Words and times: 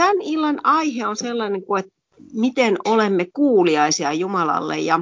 tämän 0.00 0.22
illan 0.22 0.60
aihe 0.64 1.06
on 1.06 1.16
sellainen 1.16 1.64
kuin, 1.64 1.80
että 1.80 1.92
miten 2.32 2.76
olemme 2.84 3.26
kuuliaisia 3.32 4.12
Jumalalle. 4.12 4.78
Ja 4.78 5.00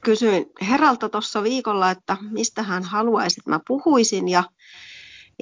kysyin 0.00 0.46
Heralta 0.68 1.08
tuossa 1.08 1.42
viikolla, 1.42 1.90
että 1.90 2.16
mistä 2.30 2.62
hän 2.62 2.82
haluaisi, 2.82 3.40
että 3.40 3.50
mä 3.50 3.60
puhuisin. 3.68 4.28
Ja, 4.28 4.44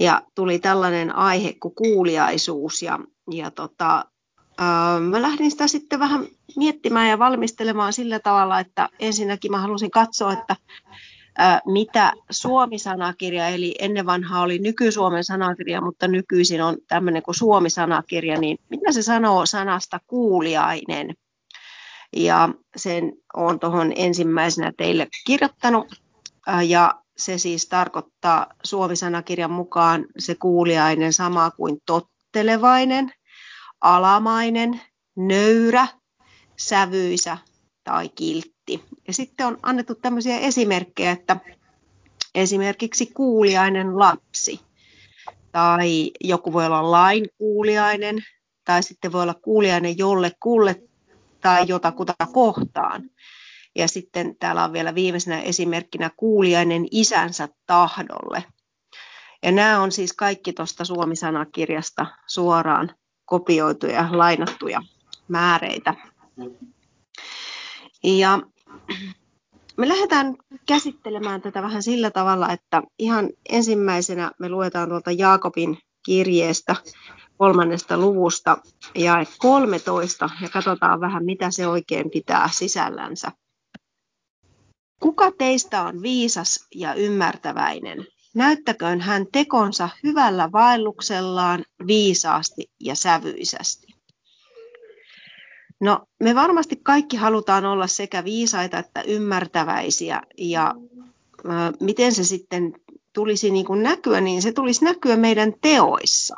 ja 0.01 0.23
tuli 0.35 0.59
tällainen 0.59 1.17
aihe 1.17 1.55
kuin 1.61 1.75
kuuliaisuus. 1.75 2.83
Ja, 2.83 2.99
ja 3.31 3.51
tota, 3.51 4.05
ää, 4.59 5.01
mä 5.01 5.23
lähdin 5.23 5.51
sitä 5.51 5.67
sitten 5.67 5.99
vähän 5.99 6.27
miettimään 6.57 7.09
ja 7.09 7.19
valmistelemaan 7.19 7.93
sillä 7.93 8.19
tavalla, 8.19 8.61
että 8.61 8.89
ensinnäkin 8.99 9.51
mä 9.51 9.59
halusin 9.59 9.91
katsoa, 9.91 10.33
että 10.33 10.57
mitä 11.67 12.13
Suomi-sanakirja, 12.31 13.49
eli 13.49 13.75
ennen 13.79 14.07
vanhaa 14.07 14.43
oli 14.43 14.59
nyky-Suomen 14.59 15.25
sanakirja, 15.25 15.81
mutta 15.81 16.09
nykyisin 16.09 16.63
on 16.63 16.77
tämmöinen 16.89 17.23
kuin 17.23 17.35
Suomi-sanakirja, 17.35 18.41
niin 18.41 18.59
mitä 18.71 18.93
se 18.93 19.03
sanoo 19.03 19.47
sanasta 19.47 20.01
kuuliainen? 20.07 21.15
Ja 22.17 22.49
sen 22.77 23.13
olen 23.35 23.59
tuohon 23.59 23.93
ensimmäisenä 23.97 24.73
teille 24.77 25.09
kirjoittanut, 25.27 25.87
ja 26.67 26.95
se 27.17 27.39
siis 27.39 27.69
tarkoittaa 27.69 28.47
Suomi-sanakirjan 28.65 29.51
mukaan 29.51 30.07
se 30.19 30.35
kuuliainen 30.35 31.13
sama 31.13 31.51
kuin 31.51 31.79
tottelevainen, 31.87 33.13
alamainen, 33.81 34.81
nöyrä, 35.17 35.87
sävyisä 36.57 37.39
tai 37.89 38.09
kiltti. 38.09 38.85
Ja 39.07 39.13
sitten 39.13 39.47
on 39.47 39.59
annettu 39.63 39.95
tämmöisiä 39.95 40.39
esimerkkejä, 40.39 41.11
että 41.11 41.37
esimerkiksi 42.35 43.07
kuuliainen 43.07 43.99
lapsi 43.99 44.61
tai 45.53 46.11
joku 46.21 46.53
voi 46.53 46.67
olla 46.67 46.91
lainkuuliainen 46.91 48.17
tai 48.65 48.83
sitten 48.83 49.13
voi 49.13 49.23
olla 49.23 49.35
kuuliainen 49.35 49.99
jollekulle 49.99 50.83
tai 51.41 51.65
jotakuta 51.69 52.15
kohtaan. 52.33 53.11
Ja 53.77 53.89
sitten 53.89 54.37
täällä 54.37 54.65
on 54.65 54.73
vielä 54.73 54.95
viimeisenä 54.95 55.41
esimerkkinä 55.41 56.11
kuuliainen 56.17 56.87
isänsä 56.91 57.49
tahdolle. 57.67 58.45
Ja 59.43 59.53
nämä 59.53 59.81
on 59.81 59.93
siis 59.93 60.13
kaikki 60.13 60.53
tuosta 60.53 60.85
Suomi-sanakirjasta 60.85 62.07
suoraan 62.27 62.95
kopioituja, 63.25 64.09
lainattuja 64.11 64.83
määreitä. 65.29 65.95
Ja 68.05 68.43
me 69.77 69.89
lähdetään 69.89 70.37
käsittelemään 70.67 71.43
tätä 71.43 71.63
vähän 71.63 71.83
sillä 71.83 72.11
tavalla, 72.11 72.53
että 72.53 72.83
ihan 72.99 73.31
ensimmäisenä 73.49 74.33
me 74.39 74.49
luetaan 74.49 74.89
tuolta 74.89 75.11
Jaakobin 75.11 75.79
kirjeestä 76.05 76.77
kolmannesta 77.37 77.99
luvusta 77.99 78.57
ja 78.95 79.15
13 79.39 80.31
ja 80.43 80.49
katsotaan 80.49 81.01
vähän, 81.01 81.25
mitä 81.25 81.51
se 81.51 81.67
oikein 81.67 82.11
pitää 82.11 82.49
sisällänsä. 82.53 83.33
Kuka 85.01 85.33
teistä 85.39 85.83
on 85.83 86.03
viisas 86.03 86.67
ja 86.75 86.95
ymmärtäväinen? 86.95 88.07
Näyttäköön 88.35 89.01
hän 89.01 89.27
tekonsa 89.33 89.89
hyvällä 90.05 90.53
vaelluksellaan 90.53 91.65
viisaasti 91.87 92.71
ja 92.81 92.95
sävyisästi. 92.95 93.98
No, 95.81 96.07
me 96.21 96.35
varmasti 96.35 96.81
kaikki 96.83 97.17
halutaan 97.17 97.65
olla 97.65 97.87
sekä 97.87 98.25
viisaita 98.25 98.79
että 98.79 99.03
ymmärtäväisiä 99.03 100.23
ja 100.39 100.75
ä, 101.47 101.73
miten 101.81 102.15
se 102.15 102.25
sitten 102.25 102.73
tulisi 103.13 103.51
niin 103.51 103.67
kuin 103.67 103.83
näkyä, 103.83 104.21
niin 104.21 104.43
se 104.43 104.53
tulisi 104.53 104.85
näkyä 104.85 105.17
meidän 105.17 105.53
teoissa. 105.61 106.37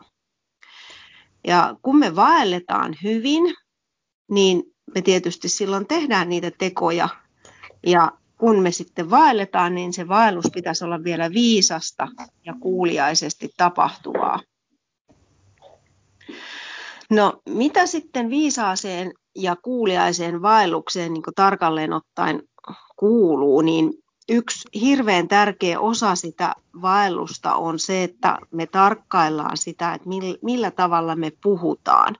Ja 1.46 1.76
kun 1.82 1.98
me 1.98 2.16
vaelletaan 2.16 2.96
hyvin, 3.02 3.54
niin 4.30 4.62
me 4.94 5.02
tietysti 5.02 5.48
silloin 5.48 5.86
tehdään 5.86 6.28
niitä 6.28 6.50
tekoja. 6.58 7.08
Ja 7.86 8.12
kun 8.38 8.62
me 8.62 8.70
sitten 8.70 9.10
vaelletaan, 9.10 9.74
niin 9.74 9.92
se 9.92 10.08
vaellus 10.08 10.46
pitäisi 10.54 10.84
olla 10.84 11.04
vielä 11.04 11.30
viisasta 11.30 12.08
ja 12.46 12.54
kuuliaisesti 12.60 13.50
tapahtuvaa. 13.56 14.40
No, 17.10 17.40
mitä 17.48 17.86
sitten 17.86 18.30
viisaaseen 18.30 19.12
ja 19.36 19.56
kuuliaiseen 19.56 20.42
vaellukseen 20.42 21.12
niin 21.12 21.22
tarkalleen 21.36 21.92
ottaen 21.92 22.42
kuuluu, 22.96 23.60
niin 23.60 23.92
yksi 24.28 24.68
hirveän 24.80 25.28
tärkeä 25.28 25.80
osa 25.80 26.14
sitä 26.14 26.54
vaellusta 26.82 27.54
on 27.54 27.78
se, 27.78 28.02
että 28.02 28.38
me 28.50 28.66
tarkkaillaan 28.66 29.56
sitä, 29.56 29.94
että 29.94 30.08
millä 30.42 30.70
tavalla 30.70 31.16
me 31.16 31.32
puhutaan. 31.42 32.16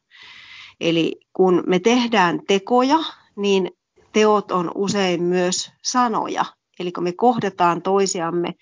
Eli 0.80 1.20
kun 1.32 1.62
me 1.66 1.78
tehdään 1.78 2.40
tekoja, 2.48 2.98
niin 3.36 3.70
teot 4.12 4.52
on 4.52 4.70
usein 4.74 5.22
myös 5.22 5.72
sanoja. 5.82 6.44
Eli 6.80 6.92
kun 6.92 7.04
me 7.04 7.12
kohdataan 7.12 7.82
toisiamme, 7.82 8.54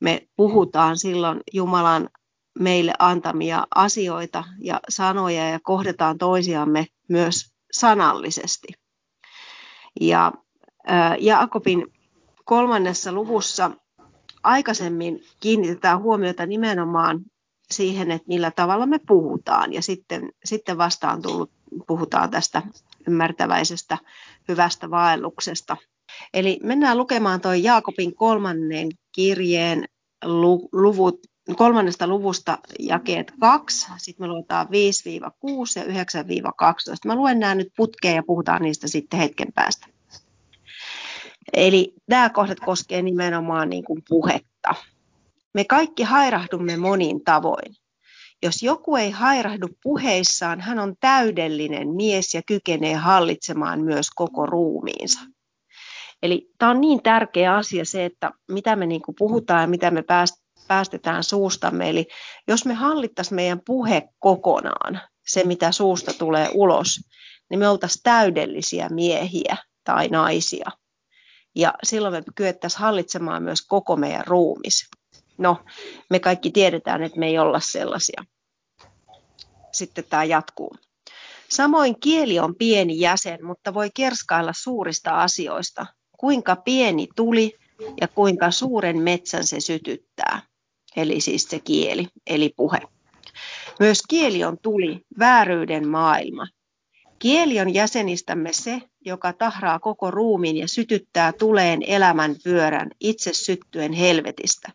me 0.00 0.28
puhutaan 0.36 0.98
silloin 0.98 1.40
Jumalan 1.52 2.08
meille 2.58 2.92
antamia 2.98 3.66
asioita 3.74 4.44
ja 4.58 4.80
sanoja 4.88 5.48
ja 5.48 5.60
kohdataan 5.62 6.18
toisiamme 6.18 6.86
myös 7.08 7.51
sanallisesti. 7.72 8.68
Ja 10.00 10.32
Jaakobin 11.18 11.86
kolmannessa 12.44 13.12
luvussa 13.12 13.70
aikaisemmin 14.42 15.22
kiinnitetään 15.40 16.02
huomiota 16.02 16.46
nimenomaan 16.46 17.20
siihen, 17.70 18.10
että 18.10 18.28
millä 18.28 18.50
tavalla 18.50 18.86
me 18.86 18.98
puhutaan. 19.06 19.72
Ja 19.72 19.82
sitten, 19.82 20.32
sitten 20.44 20.78
vastaan 20.78 21.22
tullut, 21.22 21.50
puhutaan 21.86 22.30
tästä 22.30 22.62
ymmärtäväisestä 23.08 23.98
hyvästä 24.48 24.90
vaelluksesta. 24.90 25.76
Eli 26.34 26.60
mennään 26.62 26.98
lukemaan 26.98 27.40
tuo 27.40 27.52
Jaakobin 27.52 28.14
kolmannen 28.14 28.88
kirjeen 29.14 29.84
luvut 30.72 31.20
kolmannesta 31.56 32.06
luvusta 32.06 32.58
jakeet 32.78 33.32
2, 33.40 33.86
sitten 33.96 34.24
me 34.24 34.28
luetaan 34.28 34.66
5-6 34.66 34.70
ja 35.76 35.84
9-12. 35.84 35.86
Mä 37.06 37.14
luen 37.14 37.38
nämä 37.38 37.54
nyt 37.54 37.68
putkeen 37.76 38.16
ja 38.16 38.22
puhutaan 38.26 38.62
niistä 38.62 38.88
sitten 38.88 39.20
hetken 39.20 39.52
päästä. 39.54 39.86
Eli 41.52 41.94
nämä 42.08 42.30
kohdat 42.30 42.60
koskee 42.60 43.02
nimenomaan 43.02 43.70
niin 43.70 43.84
kuin 43.84 44.02
puhetta. 44.08 44.74
Me 45.54 45.64
kaikki 45.64 46.02
hairahdumme 46.02 46.76
monin 46.76 47.24
tavoin. 47.24 47.76
Jos 48.42 48.62
joku 48.62 48.96
ei 48.96 49.10
hairahdu 49.10 49.68
puheissaan, 49.82 50.60
hän 50.60 50.78
on 50.78 50.94
täydellinen 51.00 51.88
mies 51.88 52.34
ja 52.34 52.42
kykenee 52.46 52.94
hallitsemaan 52.94 53.80
myös 53.80 54.10
koko 54.14 54.46
ruumiinsa. 54.46 55.20
Eli 56.22 56.50
tämä 56.58 56.70
on 56.70 56.80
niin 56.80 57.02
tärkeä 57.02 57.54
asia 57.54 57.84
se, 57.84 58.04
että 58.04 58.30
mitä 58.48 58.76
me 58.76 58.86
niin 58.86 59.02
kuin 59.02 59.14
puhutaan 59.18 59.60
ja 59.60 59.66
mitä 59.66 59.90
me 59.90 60.02
pääst, 60.02 60.41
päästetään 60.68 61.24
suustamme. 61.24 61.90
Eli 61.90 62.06
jos 62.48 62.64
me 62.64 62.74
hallittaisiin 62.74 63.36
meidän 63.36 63.60
puhe 63.66 64.02
kokonaan, 64.18 65.00
se 65.26 65.44
mitä 65.44 65.72
suusta 65.72 66.12
tulee 66.12 66.48
ulos, 66.54 67.00
niin 67.50 67.58
me 67.58 67.68
oltaisiin 67.68 68.02
täydellisiä 68.02 68.88
miehiä 68.88 69.56
tai 69.84 70.08
naisia. 70.08 70.70
Ja 71.54 71.74
silloin 71.82 72.14
me 72.14 72.22
kyettäisiin 72.34 72.80
hallitsemaan 72.80 73.42
myös 73.42 73.62
koko 73.62 73.96
meidän 73.96 74.26
ruumis. 74.26 74.88
No, 75.38 75.64
me 76.10 76.20
kaikki 76.20 76.50
tiedetään, 76.50 77.02
että 77.02 77.18
me 77.18 77.26
ei 77.26 77.38
olla 77.38 77.60
sellaisia. 77.60 78.24
Sitten 79.72 80.04
tämä 80.10 80.24
jatkuu. 80.24 80.76
Samoin 81.50 82.00
kieli 82.00 82.38
on 82.38 82.54
pieni 82.56 83.00
jäsen, 83.00 83.46
mutta 83.46 83.74
voi 83.74 83.90
kerskailla 83.94 84.52
suurista 84.56 85.22
asioista. 85.22 85.86
Kuinka 86.18 86.56
pieni 86.56 87.08
tuli 87.16 87.58
ja 88.00 88.08
kuinka 88.08 88.50
suuren 88.50 88.98
metsän 88.98 89.46
se 89.46 89.60
sytyttää 89.60 90.51
eli 90.96 91.20
siis 91.20 91.44
se 91.44 91.60
kieli, 91.60 92.06
eli 92.26 92.54
puhe. 92.56 92.80
Myös 93.80 94.02
kieli 94.08 94.44
on 94.44 94.58
tuli, 94.62 95.00
vääryyden 95.18 95.88
maailma. 95.88 96.46
Kieli 97.18 97.60
on 97.60 97.74
jäsenistämme 97.74 98.52
se, 98.52 98.82
joka 99.04 99.32
tahraa 99.32 99.78
koko 99.78 100.10
ruumiin 100.10 100.56
ja 100.56 100.68
sytyttää 100.68 101.32
tuleen 101.32 101.82
elämän 101.86 102.36
pyörän 102.44 102.90
itse 103.00 103.30
syttyen 103.32 103.92
helvetistä. 103.92 104.72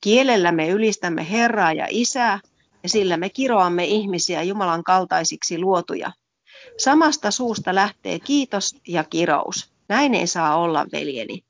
Kielellä 0.00 0.52
me 0.52 0.68
ylistämme 0.68 1.30
Herraa 1.30 1.72
ja 1.72 1.86
Isää, 1.90 2.40
ja 2.82 2.88
sillä 2.88 3.16
me 3.16 3.30
kiroamme 3.30 3.84
ihmisiä 3.84 4.42
Jumalan 4.42 4.84
kaltaisiksi 4.84 5.58
luotuja. 5.58 6.12
Samasta 6.78 7.30
suusta 7.30 7.74
lähtee 7.74 8.18
kiitos 8.18 8.76
ja 8.88 9.04
kirous. 9.04 9.72
Näin 9.88 10.14
ei 10.14 10.26
saa 10.26 10.56
olla, 10.56 10.86
veljeni. 10.92 11.44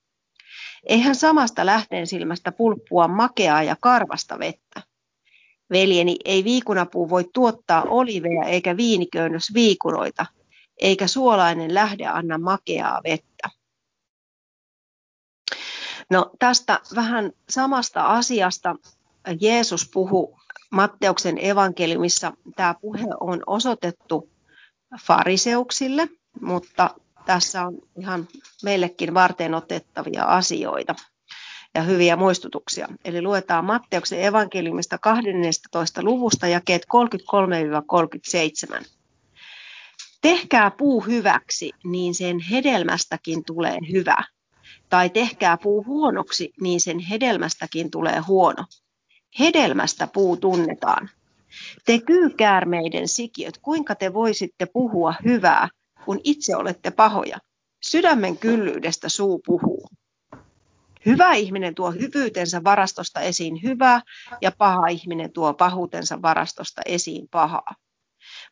Eihän 0.86 1.14
samasta 1.14 1.66
lähteen 1.66 2.06
silmästä 2.06 2.52
pulppua 2.52 3.08
makeaa 3.08 3.62
ja 3.62 3.76
karvasta 3.80 4.38
vettä. 4.38 4.82
Veljeni, 5.70 6.16
ei 6.24 6.44
viikunapuu 6.44 7.10
voi 7.10 7.30
tuottaa 7.34 7.82
oliveja 7.82 8.44
eikä 8.44 8.76
viiniköynnös 8.76 9.54
viikuroita, 9.54 10.26
eikä 10.80 11.06
suolainen 11.06 11.74
lähde 11.74 12.06
anna 12.06 12.38
makeaa 12.38 13.00
vettä. 13.04 13.48
No 16.10 16.30
tästä 16.38 16.80
vähän 16.94 17.32
samasta 17.48 18.06
asiasta 18.06 18.76
Jeesus 19.40 19.90
puhuu 19.92 20.38
Matteuksen 20.70 21.38
evankeliumissa 21.38 22.32
tämä 22.56 22.74
puhe 22.80 23.06
on 23.20 23.42
osoitettu 23.46 24.30
fariseuksille, 25.00 26.08
mutta 26.40 26.94
tässä 27.26 27.66
on 27.66 27.78
ihan 27.98 28.28
meillekin 28.62 29.14
varten 29.14 29.54
otettavia 29.54 30.24
asioita 30.24 30.94
ja 31.74 31.82
hyviä 31.82 32.16
muistutuksia. 32.16 32.88
Eli 33.04 33.22
luetaan 33.22 33.64
Matteuksen 33.64 34.24
evankeliumista 34.24 34.98
12. 34.98 36.02
luvusta 36.02 36.48
jakeet 36.48 36.86
33-37. 38.80 38.84
Tehkää 40.20 40.70
puu 40.70 41.00
hyväksi, 41.00 41.70
niin 41.84 42.14
sen 42.14 42.40
hedelmästäkin 42.40 43.44
tulee 43.44 43.78
hyvä. 43.92 44.24
Tai 44.88 45.10
tehkää 45.10 45.56
puu 45.56 45.84
huonoksi, 45.84 46.52
niin 46.60 46.80
sen 46.80 46.98
hedelmästäkin 46.98 47.90
tulee 47.90 48.20
huono. 48.20 48.64
Hedelmästä 49.38 50.06
puu 50.06 50.36
tunnetaan. 50.36 51.10
Te 51.84 51.98
kyykäärmeiden 51.98 53.08
sikiöt, 53.08 53.58
kuinka 53.58 53.94
te 53.94 54.14
voisitte 54.14 54.66
puhua 54.66 55.14
hyvää, 55.24 55.68
kun 56.04 56.20
itse 56.24 56.56
olette 56.56 56.90
pahoja? 56.90 57.38
Sydämen 57.82 58.38
kyllyydestä 58.38 59.08
suu 59.08 59.40
puhuu. 59.46 59.88
Hyvä 61.06 61.32
ihminen 61.32 61.74
tuo 61.74 61.90
hyvyytensä 61.90 62.64
varastosta 62.64 63.20
esiin 63.20 63.62
hyvää 63.62 64.00
ja 64.42 64.52
paha 64.58 64.86
ihminen 64.86 65.32
tuo 65.32 65.54
pahuutensa 65.54 66.22
varastosta 66.22 66.82
esiin 66.86 67.28
pahaa. 67.30 67.74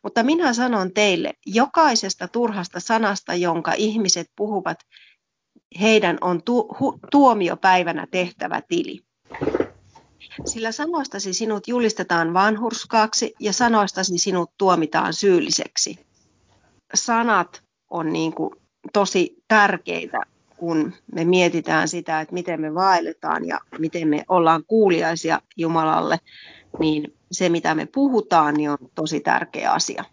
Mutta 0.03 0.23
minä 0.23 0.53
sanon 0.53 0.93
teille, 0.93 1.33
jokaisesta 1.45 2.27
turhasta 2.27 2.79
sanasta, 2.79 3.35
jonka 3.35 3.73
ihmiset 3.73 4.27
puhuvat, 4.35 4.77
heidän 5.81 6.17
on 6.21 6.43
tu- 6.43 6.67
hu- 6.73 6.99
tuomiopäivänä 7.11 8.07
tehtävä 8.11 8.61
tili. 8.61 8.99
Sillä 10.45 10.71
sanoistasi 10.71 11.33
sinut 11.33 11.67
julistetaan 11.67 12.33
vanhurskaaksi 12.33 13.33
ja 13.39 13.53
sanoistasi 13.53 14.17
sinut 14.17 14.51
tuomitaan 14.57 15.13
syylliseksi. 15.13 16.10
Sanat 16.93 17.63
on 17.89 18.13
niin 18.13 18.33
kuin 18.33 18.55
tosi 18.93 19.43
tärkeitä, 19.47 20.21
kun 20.57 20.93
me 21.13 21.25
mietitään 21.25 21.87
sitä, 21.87 22.21
että 22.21 22.33
miten 22.33 22.61
me 22.61 22.73
vaelletaan 22.73 23.47
ja 23.47 23.59
miten 23.79 24.07
me 24.07 24.23
ollaan 24.27 24.63
kuuliaisia 24.67 25.41
Jumalalle, 25.57 26.19
niin 26.79 27.13
se 27.31 27.49
mitä 27.49 27.75
me 27.75 27.85
puhutaan 27.85 28.53
niin 28.53 28.69
on 28.69 28.77
tosi 28.95 29.19
tärkeä 29.19 29.71
asia. 29.71 30.03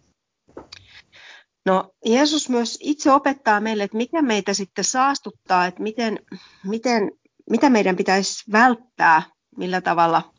No, 1.67 1.95
Jeesus 2.05 2.49
myös 2.49 2.79
itse 2.81 3.13
opettaa 3.13 3.61
meille, 3.61 3.85
että 3.85 3.97
mikä 3.97 4.23
meitä 4.23 4.55
sitten 4.55 4.85
saastuttaa, 4.85 5.67
että 5.67 5.83
miten, 5.83 6.19
miten, 6.65 7.11
mitä 7.51 7.71
meidän 7.71 7.97
pitäisi 7.97 8.53
välttää 8.53 9.23
millä 9.57 9.81
tavalla 9.81 10.35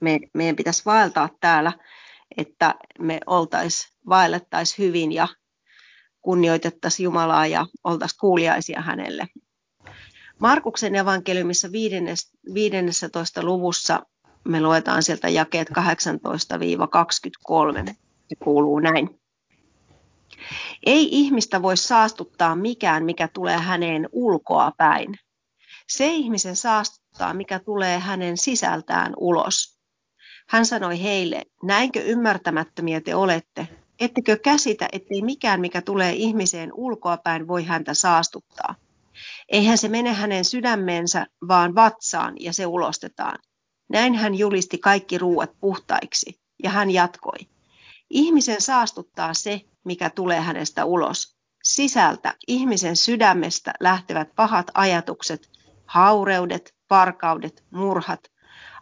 me, 0.00 0.20
meidän 0.34 0.56
pitäisi 0.56 0.82
vaeltaa 0.84 1.28
täällä, 1.40 1.72
että 2.36 2.74
me 2.98 3.20
oltaisiin, 3.26 3.95
vaellettaisiin 4.08 4.88
hyvin 4.88 5.12
ja 5.12 5.28
kunnioitettaisiin 6.22 7.04
Jumalaa 7.04 7.46
ja 7.46 7.66
oltaisiin 7.84 8.18
kuuliaisia 8.20 8.80
hänelle. 8.80 9.28
Markuksen 10.38 10.94
evankeliumissa 10.94 11.68
15. 12.54 13.42
luvussa 13.42 14.00
me 14.44 14.60
luetaan 14.60 15.02
sieltä 15.02 15.28
jakeet 15.28 15.68
18-23. 15.70 15.72
Se 18.28 18.36
kuuluu 18.42 18.78
näin. 18.78 19.20
Ei 20.86 21.08
ihmistä 21.10 21.62
voi 21.62 21.76
saastuttaa 21.76 22.56
mikään, 22.56 23.04
mikä 23.04 23.28
tulee 23.28 23.58
häneen 23.58 24.08
ulkoa 24.12 24.72
päin. 24.76 25.18
Se 25.88 26.06
ihmisen 26.06 26.56
saastuttaa, 26.56 27.34
mikä 27.34 27.58
tulee 27.58 27.98
hänen 27.98 28.36
sisältään 28.36 29.12
ulos. 29.16 29.78
Hän 30.48 30.66
sanoi 30.66 31.02
heille, 31.02 31.42
näinkö 31.62 32.02
ymmärtämättömiä 32.02 33.00
te 33.00 33.14
olette? 33.14 33.68
Ettekö 34.00 34.36
käsitä, 34.36 34.88
ettei 34.92 35.22
mikään, 35.22 35.60
mikä 35.60 35.82
tulee 35.82 36.12
ihmiseen 36.12 36.70
ulkoapäin, 36.74 37.48
voi 37.48 37.64
häntä 37.64 37.94
saastuttaa? 37.94 38.74
Eihän 39.48 39.78
se 39.78 39.88
mene 39.88 40.12
hänen 40.12 40.44
sydämensä, 40.44 41.26
vaan 41.48 41.74
vatsaan 41.74 42.34
ja 42.40 42.52
se 42.52 42.66
ulostetaan. 42.66 43.38
Näin 43.88 44.14
hän 44.14 44.34
julisti 44.34 44.78
kaikki 44.78 45.18
ruuat 45.18 45.50
puhtaiksi, 45.60 46.40
ja 46.62 46.70
hän 46.70 46.90
jatkoi. 46.90 47.38
Ihmisen 48.10 48.60
saastuttaa 48.60 49.34
se, 49.34 49.60
mikä 49.84 50.10
tulee 50.10 50.40
hänestä 50.40 50.84
ulos. 50.84 51.36
Sisältä, 51.62 52.34
ihmisen 52.46 52.96
sydämestä 52.96 53.72
lähtevät 53.80 54.28
pahat 54.36 54.70
ajatukset, 54.74 55.50
haureudet, 55.86 56.74
varkaudet, 56.90 57.64
murhat, 57.70 58.20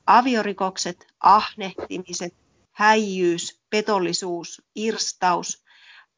aviorikokset, 0.06 1.06
ahnehtimiset, 1.20 2.34
häijyys, 2.75 3.61
petollisuus, 3.71 4.62
irstaus, 4.75 5.65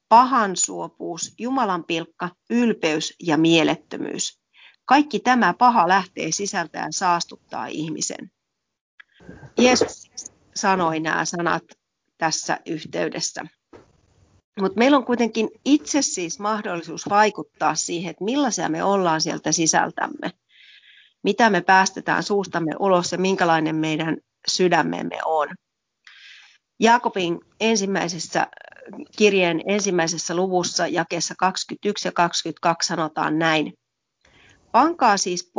pahansuopuus, 0.08 1.34
Jumalan 1.38 1.84
pilkka, 1.84 2.30
ylpeys 2.50 3.14
ja 3.22 3.36
mielettömyys. 3.36 4.40
Kaikki 4.84 5.20
tämä 5.20 5.54
paha 5.54 5.88
lähtee 5.88 6.32
sisältään 6.32 6.92
saastuttaa 6.92 7.66
ihmisen. 7.66 8.30
Jeesus 9.58 10.10
sanoi 10.54 11.00
nämä 11.00 11.24
sanat 11.24 11.64
tässä 12.18 12.58
yhteydessä. 12.66 13.44
Mutta 14.60 14.78
meillä 14.78 14.96
on 14.96 15.04
kuitenkin 15.04 15.48
itse 15.64 16.02
siis 16.02 16.38
mahdollisuus 16.38 17.08
vaikuttaa 17.08 17.74
siihen, 17.74 18.10
että 18.10 18.24
millaisia 18.24 18.68
me 18.68 18.84
ollaan 18.84 19.20
sieltä 19.20 19.52
sisältämme 19.52 20.32
mitä 21.26 21.50
me 21.50 21.60
päästetään 21.60 22.22
suustamme 22.22 22.72
ulos 22.78 23.12
ja 23.12 23.18
minkälainen 23.18 23.76
meidän 23.76 24.16
sydämemme 24.48 25.18
on. 25.24 25.48
Jaakobin 26.80 27.40
ensimmäisessä 27.60 28.46
kirjeen 29.16 29.60
ensimmäisessä 29.66 30.34
luvussa 30.34 30.86
jakeessa 30.86 31.34
21 31.38 32.08
ja 32.08 32.12
22 32.12 32.88
sanotaan 32.88 33.38
näin. 33.38 33.72
Pankaa 34.72 35.16
siis 35.16 35.52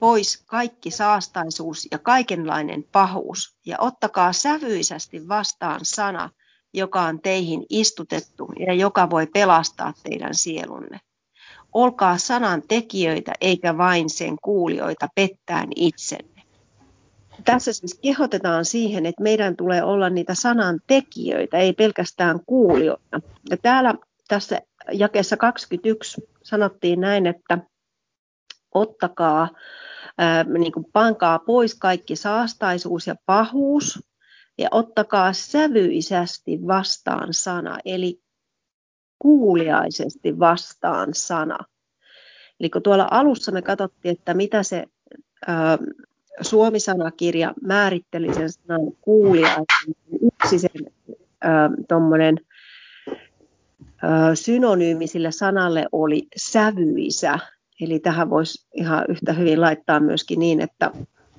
pois 0.00 0.42
kaikki 0.46 0.90
saastaisuus 0.90 1.88
ja 1.90 1.98
kaikenlainen 1.98 2.84
pahuus 2.92 3.56
ja 3.66 3.76
ottakaa 3.80 4.32
sävyisesti 4.32 5.28
vastaan 5.28 5.80
sana, 5.82 6.30
joka 6.74 7.02
on 7.02 7.20
teihin 7.20 7.66
istutettu 7.70 8.52
ja 8.66 8.74
joka 8.74 9.10
voi 9.10 9.26
pelastaa 9.26 9.92
teidän 10.02 10.34
sielunne. 10.34 10.98
Olkaa 11.72 12.18
sanan 12.18 12.62
tekijöitä 12.68 13.32
eikä 13.40 13.78
vain 13.78 14.10
sen 14.10 14.36
kuulijoita 14.42 15.08
pettäen 15.14 15.68
itsenne. 15.76 16.39
Tässä 17.44 17.72
siis 17.72 17.98
kehotetaan 18.02 18.64
siihen, 18.64 19.06
että 19.06 19.22
meidän 19.22 19.56
tulee 19.56 19.82
olla 19.82 20.10
niitä 20.10 20.34
sanan 20.34 20.80
tekijöitä, 20.86 21.58
ei 21.58 21.72
pelkästään 21.72 22.40
kuulijoita. 22.46 23.20
Ja 23.50 23.56
täällä 23.56 23.94
tässä 24.28 24.60
jakeessa 24.92 25.36
21 25.36 26.22
sanottiin 26.42 27.00
näin, 27.00 27.26
että 27.26 27.58
ottakaa, 28.74 29.48
ää, 30.18 30.44
niin 30.44 30.72
kuin 30.72 30.86
pankaa 30.92 31.38
pois 31.38 31.74
kaikki 31.74 32.16
saastaisuus 32.16 33.06
ja 33.06 33.14
pahuus 33.26 34.02
ja 34.58 34.68
ottakaa 34.70 35.32
sävyisesti 35.32 36.66
vastaan 36.66 37.34
sana. 37.34 37.78
Eli 37.84 38.20
kuuliaisesti 39.18 40.38
vastaan 40.38 41.08
sana. 41.14 41.58
Eli 42.60 42.70
kun 42.70 42.82
tuolla 42.82 43.08
alussa 43.10 43.52
me 43.52 43.62
katsottiin, 43.62 44.12
että 44.12 44.34
mitä 44.34 44.62
se 44.62 44.86
ä, 45.48 45.52
Suomi-sanakirja 46.40 47.54
määritteli 47.62 48.34
sen 48.34 48.50
sanan 48.50 48.92
kuuliaisen, 49.00 49.94
yksi 50.22 50.58
sen 50.58 50.92
tuommoinen 51.88 52.36
synonyymi 54.34 55.06
sille 55.06 55.32
sanalle 55.32 55.86
oli 55.92 56.28
sävyisä. 56.36 57.38
Eli 57.80 57.98
tähän 57.98 58.30
voisi 58.30 58.66
ihan 58.74 59.04
yhtä 59.08 59.32
hyvin 59.32 59.60
laittaa 59.60 60.00
myöskin 60.00 60.38
niin, 60.38 60.60
että 60.60 60.90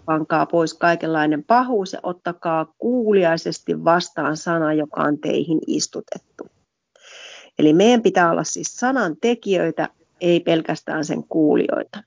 pankaa 0.06 0.46
pois 0.46 0.74
kaikenlainen 0.74 1.44
pahuus 1.44 1.94
ja 1.94 2.00
ottakaa 2.04 2.74
kuuliaisesti 2.78 3.84
vastaan 3.84 4.38
sana, 4.38 4.74
joka 4.74 5.02
on 5.02 5.20
teihin 5.20 5.60
istutettu. 5.68 6.48
Eli 7.60 7.74
meidän 7.74 8.02
pitää 8.02 8.32
olla 8.32 8.44
siis 8.44 8.68
sanan 8.68 9.16
tekijöitä, 9.22 9.90
ei 10.22 10.40
pelkästään 10.40 11.06
sen 11.06 11.24
kuulijoita. 11.24 12.04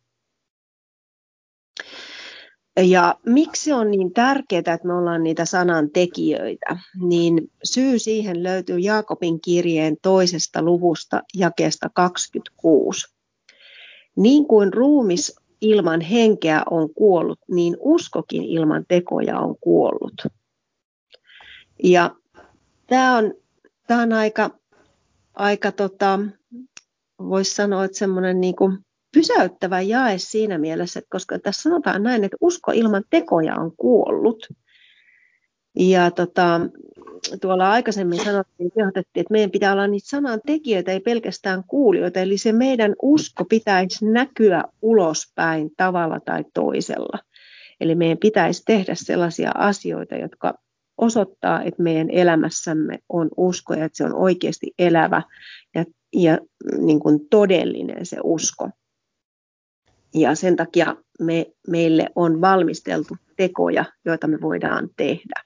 Ja 2.76 3.14
miksi 3.26 3.72
on 3.72 3.90
niin 3.90 4.12
tärkeää, 4.12 4.58
että 4.58 4.86
me 4.86 4.94
ollaan 4.94 5.22
niitä 5.22 5.44
sanan 5.44 5.90
tekijöitä, 5.90 6.76
niin 7.00 7.50
syy 7.64 7.98
siihen 7.98 8.42
löytyy 8.42 8.78
Jaakobin 8.78 9.40
kirjeen 9.40 9.96
toisesta 10.02 10.62
luvusta 10.62 11.22
jakeesta 11.34 11.90
26. 11.94 13.14
Niin 14.16 14.46
kuin 14.46 14.72
ruumis 14.72 15.36
ilman 15.60 16.00
henkeä 16.00 16.62
on 16.70 16.94
kuollut, 16.94 17.38
niin 17.48 17.76
uskokin 17.80 18.42
ilman 18.42 18.84
tekoja 18.88 19.38
on 19.38 19.56
kuollut. 19.60 20.26
Ja 21.82 22.16
tämä 22.86 23.16
on, 23.16 23.34
tämä 23.86 24.02
on 24.02 24.12
aika 24.12 24.50
aika 25.34 25.72
tota, 25.72 26.18
voisi 27.18 27.54
sanoa, 27.54 27.84
että 27.84 27.98
semmoinen 27.98 28.40
niin 28.40 28.56
kuin 28.56 28.78
pysäyttävä 29.14 29.80
jae 29.80 30.18
siinä 30.18 30.58
mielessä, 30.58 30.98
että 30.98 31.08
koska 31.10 31.38
tässä 31.38 31.62
sanotaan 31.62 32.02
näin, 32.02 32.24
että 32.24 32.36
usko 32.40 32.72
ilman 32.74 33.04
tekoja 33.10 33.54
on 33.56 33.72
kuollut. 33.76 34.48
Ja 35.78 36.10
tota, 36.10 36.60
tuolla 37.40 37.70
aikaisemmin 37.70 38.24
sanottiin, 38.24 38.70
kehotettiin, 38.78 39.20
että 39.20 39.32
meidän 39.32 39.50
pitää 39.50 39.72
olla 39.72 39.86
niitä 39.86 40.08
sanan 40.08 40.40
tekijöitä, 40.46 40.92
ei 40.92 41.00
pelkästään 41.00 41.64
kuulijoita. 41.66 42.20
Eli 42.20 42.38
se 42.38 42.52
meidän 42.52 42.94
usko 43.02 43.44
pitäisi 43.44 44.04
näkyä 44.04 44.64
ulospäin 44.82 45.70
tavalla 45.76 46.20
tai 46.20 46.44
toisella. 46.54 47.18
Eli 47.80 47.94
meidän 47.94 48.18
pitäisi 48.18 48.62
tehdä 48.66 48.94
sellaisia 48.94 49.50
asioita, 49.54 50.14
jotka 50.14 50.54
osoittaa, 50.98 51.62
että 51.62 51.82
meidän 51.82 52.10
elämässämme 52.10 52.98
on 53.08 53.28
usko 53.36 53.74
ja 53.74 53.84
että 53.84 53.96
se 53.96 54.04
on 54.04 54.14
oikeasti 54.14 54.74
elävä 54.78 55.22
ja, 55.74 55.84
ja 56.12 56.38
niin 56.78 57.00
kuin 57.00 57.20
todellinen 57.30 58.06
se 58.06 58.16
usko. 58.24 58.70
Ja 60.14 60.34
sen 60.34 60.56
takia 60.56 60.96
me, 61.20 61.46
meille 61.68 62.06
on 62.16 62.40
valmisteltu 62.40 63.16
tekoja, 63.36 63.84
joita 64.04 64.26
me 64.26 64.40
voidaan 64.40 64.88
tehdä. 64.96 65.42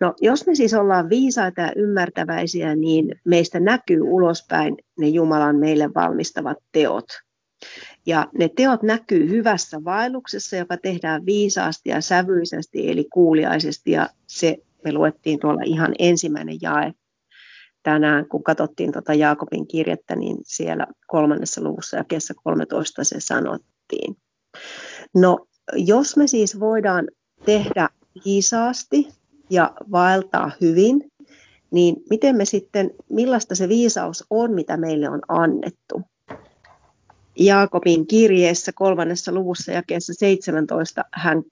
No, 0.00 0.14
jos 0.20 0.46
me 0.46 0.54
siis 0.54 0.74
ollaan 0.74 1.08
viisaita 1.08 1.60
ja 1.60 1.72
ymmärtäväisiä, 1.76 2.76
niin 2.76 3.20
meistä 3.24 3.60
näkyy 3.60 4.00
ulospäin 4.02 4.76
ne 4.98 5.08
Jumalan 5.08 5.56
meille 5.56 5.90
valmistavat 5.94 6.58
teot. 6.72 7.04
Ja 8.06 8.26
ne 8.38 8.48
teot 8.56 8.82
näkyy 8.82 9.28
hyvässä 9.28 9.84
vaelluksessa, 9.84 10.56
joka 10.56 10.76
tehdään 10.76 11.26
viisaasti 11.26 11.90
ja 11.90 12.00
sävyisesti, 12.00 12.90
eli 12.90 13.04
kuuliaisesti, 13.12 13.90
ja 13.90 14.08
se 14.26 14.56
me 14.84 14.92
luettiin 14.92 15.40
tuolla 15.40 15.62
ihan 15.64 15.94
ensimmäinen 15.98 16.58
jae 16.62 16.92
tänään, 17.82 18.28
kun 18.28 18.42
katsottiin 18.42 18.92
tuota 18.92 19.14
Jaakobin 19.14 19.66
kirjettä, 19.66 20.16
niin 20.16 20.36
siellä 20.44 20.86
kolmannessa 21.06 21.60
luvussa 21.62 21.96
ja 21.96 22.04
kesä 22.04 22.34
13 22.44 23.04
se 23.04 23.16
sanottiin. 23.20 24.16
No, 25.14 25.46
jos 25.74 26.16
me 26.16 26.26
siis 26.26 26.60
voidaan 26.60 27.08
tehdä 27.44 27.88
viisaasti 28.24 29.08
ja 29.50 29.72
vaeltaa 29.92 30.50
hyvin, 30.60 31.10
niin 31.70 31.96
miten 32.10 32.36
me 32.36 32.44
sitten, 32.44 32.90
millaista 33.10 33.54
se 33.54 33.68
viisaus 33.68 34.24
on, 34.30 34.52
mitä 34.52 34.76
meille 34.76 35.08
on 35.08 35.20
annettu? 35.28 36.02
Jaakobin 37.38 38.06
kirjeessä 38.06 38.72
kolmannessa 38.74 39.32
luvussa 39.32 39.72
jakeessa 39.72 40.14
17 40.14 41.04
hän 41.12 41.42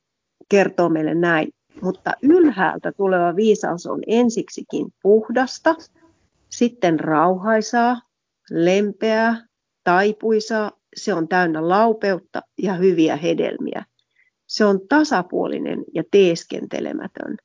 kertoo 0.48 0.88
meille 0.88 1.14
näin. 1.14 1.48
Mutta 1.82 2.12
ylhäältä 2.22 2.92
tuleva 2.92 3.36
viisaus 3.36 3.86
on 3.86 4.00
ensiksikin 4.06 4.86
puhdasta, 5.02 5.74
sitten 6.50 7.00
rauhaisaa, 7.00 8.00
lempeää, 8.50 9.46
taipuisaa, 9.84 10.72
se 10.96 11.14
on 11.14 11.28
täynnä 11.28 11.68
laupeutta 11.68 12.42
ja 12.62 12.74
hyviä 12.74 13.16
hedelmiä. 13.16 13.84
Se 14.46 14.64
on 14.64 14.88
tasapuolinen 14.88 15.84
ja 15.94 16.02
teeskentelemätön. 16.10 17.36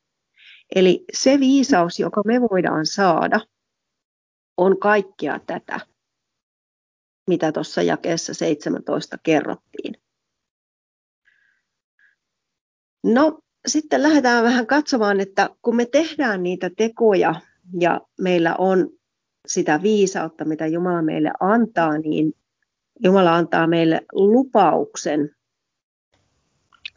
Eli 0.76 1.06
se 1.14 1.40
viisaus, 1.40 2.00
joka 2.00 2.22
me 2.26 2.42
voidaan 2.42 2.86
saada, 2.86 3.40
on 4.58 4.80
kaikkea 4.80 5.40
tätä, 5.40 5.80
mitä 7.28 7.52
tuossa 7.52 7.82
jakeessa 7.82 8.34
17 8.34 9.18
kerrottiin. 9.24 9.94
No, 13.04 13.40
sitten 13.68 14.04
lähdetään 14.04 14.44
vähän 14.44 14.68
katsomaan, 14.68 15.20
että 15.20 15.50
kun 15.62 15.76
me 15.76 15.86
tehdään 15.86 16.44
niitä 16.44 16.70
tekoja 16.78 17.36
ja 17.80 18.02
meillä 18.22 18.56
on 18.58 18.90
sitä 19.48 19.82
viisautta, 19.82 20.46
mitä 20.46 20.68
Jumala 20.68 21.02
meille 21.02 21.32
antaa, 21.40 21.98
niin 21.98 22.34
Jumala 23.04 23.36
antaa 23.36 23.68
meille 23.68 24.02
lupauksen, 24.12 25.30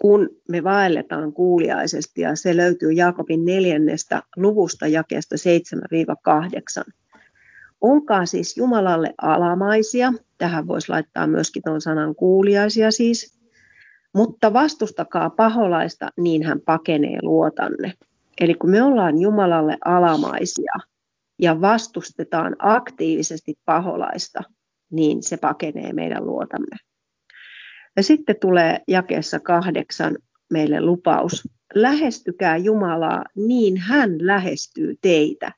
kun 0.01 0.29
me 0.49 0.65
vaelletaan 0.65 1.33
kuuliaisesti, 1.33 2.21
ja 2.21 2.37
se 2.37 2.57
löytyy 2.57 2.93
Jaakobin 2.93 3.45
neljännestä 3.45 4.23
luvusta 4.37 4.87
jakeesta 4.87 5.37
7-8. 6.89 6.93
Olkaa 7.81 8.27
siis 8.27 8.57
Jumalalle 8.57 9.15
alamaisia, 9.23 10.13
tähän 10.39 10.69
voisi 10.69 10.89
laittaa 10.89 11.27
myöskin 11.27 11.63
tuon 11.63 11.81
sanan 11.81 12.15
kuuliaisia 12.15 12.91
siis, 12.91 13.39
mutta 14.15 14.53
vastustakaa 14.53 15.31
paholaista, 15.31 16.09
niin 16.17 16.43
hän 16.43 16.61
pakenee 16.61 17.19
luotanne. 17.23 17.93
Eli 18.41 18.55
kun 18.55 18.71
me 18.71 18.83
ollaan 18.83 19.19
Jumalalle 19.19 19.77
alamaisia 19.85 20.73
ja 21.39 21.61
vastustetaan 21.61 22.57
aktiivisesti 22.59 23.55
paholaista, 23.65 24.43
niin 24.91 25.23
se 25.23 25.37
pakenee 25.37 25.93
meidän 25.93 26.27
luotamme. 26.27 26.77
Ja 27.97 28.03
sitten 28.03 28.37
tulee 28.41 28.81
jakeessa 28.89 29.41
kahdeksan 29.41 30.19
meille 30.53 30.81
lupaus. 30.81 31.49
Lähestykää 31.75 32.57
Jumalaa, 32.57 33.25
niin 33.37 33.77
hän 33.77 34.11
lähestyy 34.27 34.95
teitä. 35.01 35.53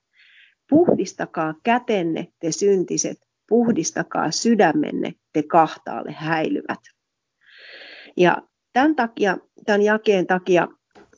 Puhdistakaa 0.70 1.54
kätenne, 1.62 2.28
te 2.40 2.52
syntiset, 2.52 3.18
puhdistakaa 3.48 4.30
sydämenne, 4.30 5.14
te 5.32 5.42
kahtaalle 5.42 6.12
häilyvät. 6.12 6.80
Ja 8.16 8.42
tämän 8.72 8.96
takia, 8.96 9.38
tämän 9.66 9.82
jakeen 9.82 10.26
takia, 10.26 10.68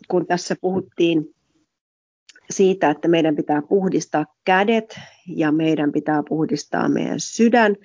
kun 0.09 0.27
tässä 0.27 0.57
puhuttiin 0.61 1.35
siitä, 2.51 2.91
että 2.91 3.09
meidän 3.09 3.37
pitää 3.37 3.63
puhdistaa 3.63 4.27
kädet 4.45 5.01
ja 5.27 5.53
meidän 5.53 5.93
pitää 5.93 6.23
puhdistaa 6.29 6.89
meidän 6.89 7.21
sydän, 7.21 7.77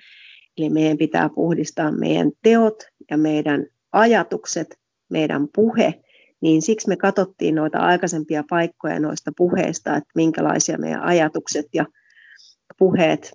eli 0.58 0.70
meidän 0.70 0.98
pitää 0.98 1.30
puhdistaa 1.30 1.92
meidän 1.92 2.32
teot 2.44 2.84
ja 3.12 3.18
meidän 3.18 3.66
ajatukset, 3.92 4.80
meidän 5.10 5.48
puhe, 5.56 5.94
niin 6.42 6.62
siksi 6.62 6.88
me 6.88 6.98
katsottiin 6.98 7.56
noita 7.56 7.80
aikaisempia 7.80 8.44
paikkoja 8.50 9.00
noista 9.00 9.32
puheista, 9.38 9.96
että 9.96 10.10
minkälaisia 10.16 10.78
meidän 10.78 11.04
ajatukset 11.04 11.66
ja 11.74 11.86
puheet 12.78 13.32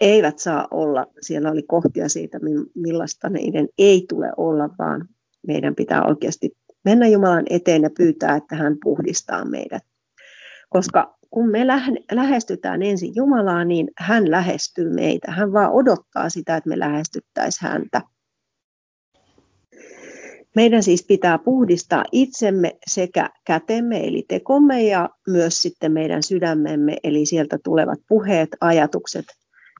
eivät 0.00 0.38
saa 0.38 0.68
olla. 0.70 1.06
Siellä 1.20 1.50
oli 1.50 1.62
kohtia 1.62 2.08
siitä, 2.08 2.38
millaista 2.74 3.28
niiden 3.28 3.68
ei 3.78 4.04
tule 4.08 4.32
olla, 4.36 4.70
vaan 4.78 5.08
meidän 5.46 5.74
pitää 5.74 6.04
oikeasti 6.04 6.56
mennä 6.84 7.06
Jumalan 7.06 7.46
eteen 7.50 7.82
ja 7.82 7.90
pyytää, 7.96 8.36
että 8.36 8.56
hän 8.56 8.76
puhdistaa 8.82 9.44
meidät. 9.44 9.82
Koska 10.68 11.16
kun 11.30 11.50
me 11.50 11.66
lähestytään 12.12 12.82
ensin 12.82 13.12
Jumalaa, 13.14 13.64
niin 13.64 13.90
hän 13.98 14.30
lähestyy 14.30 14.90
meitä. 14.90 15.32
Hän 15.32 15.52
vaan 15.52 15.72
odottaa 15.72 16.28
sitä, 16.28 16.56
että 16.56 16.68
me 16.68 16.78
lähestyttäisiin 16.78 17.70
häntä. 17.70 18.02
Meidän 20.56 20.82
siis 20.82 21.04
pitää 21.08 21.38
puhdistaa 21.38 22.04
itsemme 22.12 22.76
sekä 22.86 23.30
kätemme 23.44 24.06
eli 24.06 24.24
tekomme 24.28 24.82
ja 24.82 25.10
myös 25.28 25.62
sitten 25.62 25.92
meidän 25.92 26.22
sydämemme 26.22 26.96
eli 27.04 27.26
sieltä 27.26 27.58
tulevat 27.64 27.98
puheet, 28.08 28.48
ajatukset 28.60 29.24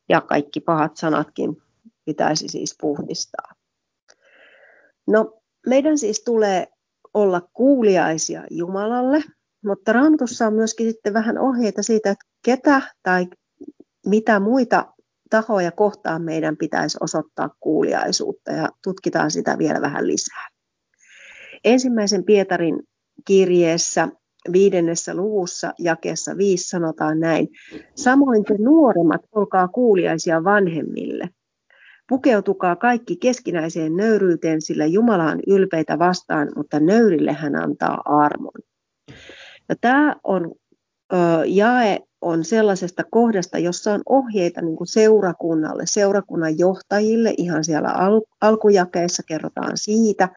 ja 0.08 0.20
kaikki 0.20 0.60
pahat 0.60 0.96
sanatkin 0.96 1.56
pitäisi 2.04 2.48
siis 2.48 2.76
puhdistaa. 2.80 3.52
No, 5.06 5.40
meidän 5.66 5.98
siis 5.98 6.24
tulee 6.24 6.66
olla 7.14 7.40
kuuliaisia 7.52 8.44
Jumalalle, 8.50 9.22
mutta 9.66 9.92
Raamatussa 9.92 10.46
on 10.46 10.54
myöskin 10.54 10.90
sitten 10.90 11.14
vähän 11.14 11.38
ohjeita 11.38 11.82
siitä, 11.82 12.10
että 12.10 12.24
ketä 12.44 12.82
tai 13.02 13.26
mitä 14.06 14.40
muita 14.40 14.92
tahoja 15.30 15.72
kohtaan 15.72 16.22
meidän 16.22 16.56
pitäisi 16.56 16.98
osoittaa 17.00 17.50
kuuliaisuutta 17.60 18.52
ja 18.52 18.68
tutkitaan 18.84 19.30
sitä 19.30 19.58
vielä 19.58 19.80
vähän 19.80 20.06
lisää. 20.06 20.48
Ensimmäisen 21.64 22.24
Pietarin 22.24 22.82
kirjeessä 23.26 24.08
viidennessä 24.52 25.14
luvussa 25.14 25.72
jakeessa 25.78 26.36
viisi 26.36 26.68
sanotaan 26.68 27.20
näin. 27.20 27.48
Samoin 27.94 28.44
te 28.44 28.54
nuoremmat, 28.58 29.20
olkaa 29.32 29.68
kuuliaisia 29.68 30.44
vanhemmille. 30.44 31.28
Pukeutukaa 32.08 32.76
kaikki 32.76 33.16
keskinäiseen 33.16 33.96
nöyryyteen, 33.96 34.62
sillä 34.62 34.86
Jumala 34.86 35.24
on 35.24 35.40
ylpeitä 35.46 35.98
vastaan, 35.98 36.48
mutta 36.56 36.80
nöyrille 36.80 37.32
hän 37.32 37.56
antaa 37.56 38.02
armon. 38.04 38.52
Ja 39.68 39.76
tämä 39.80 40.16
on 40.24 40.52
ö, 41.12 41.16
jae 41.46 41.98
on 42.20 42.44
sellaisesta 42.44 43.04
kohdasta, 43.10 43.58
jossa 43.58 43.92
on 43.92 44.02
ohjeita 44.08 44.62
niin 44.62 44.76
kuin 44.76 44.86
seurakunnalle, 44.86 45.82
seurakunnan 45.86 46.58
johtajille, 46.58 47.34
ihan 47.36 47.64
siellä 47.64 47.88
al- 47.88 48.22
alkujakeessa 48.40 49.22
kerrotaan 49.22 49.72
siitä, 49.74 50.28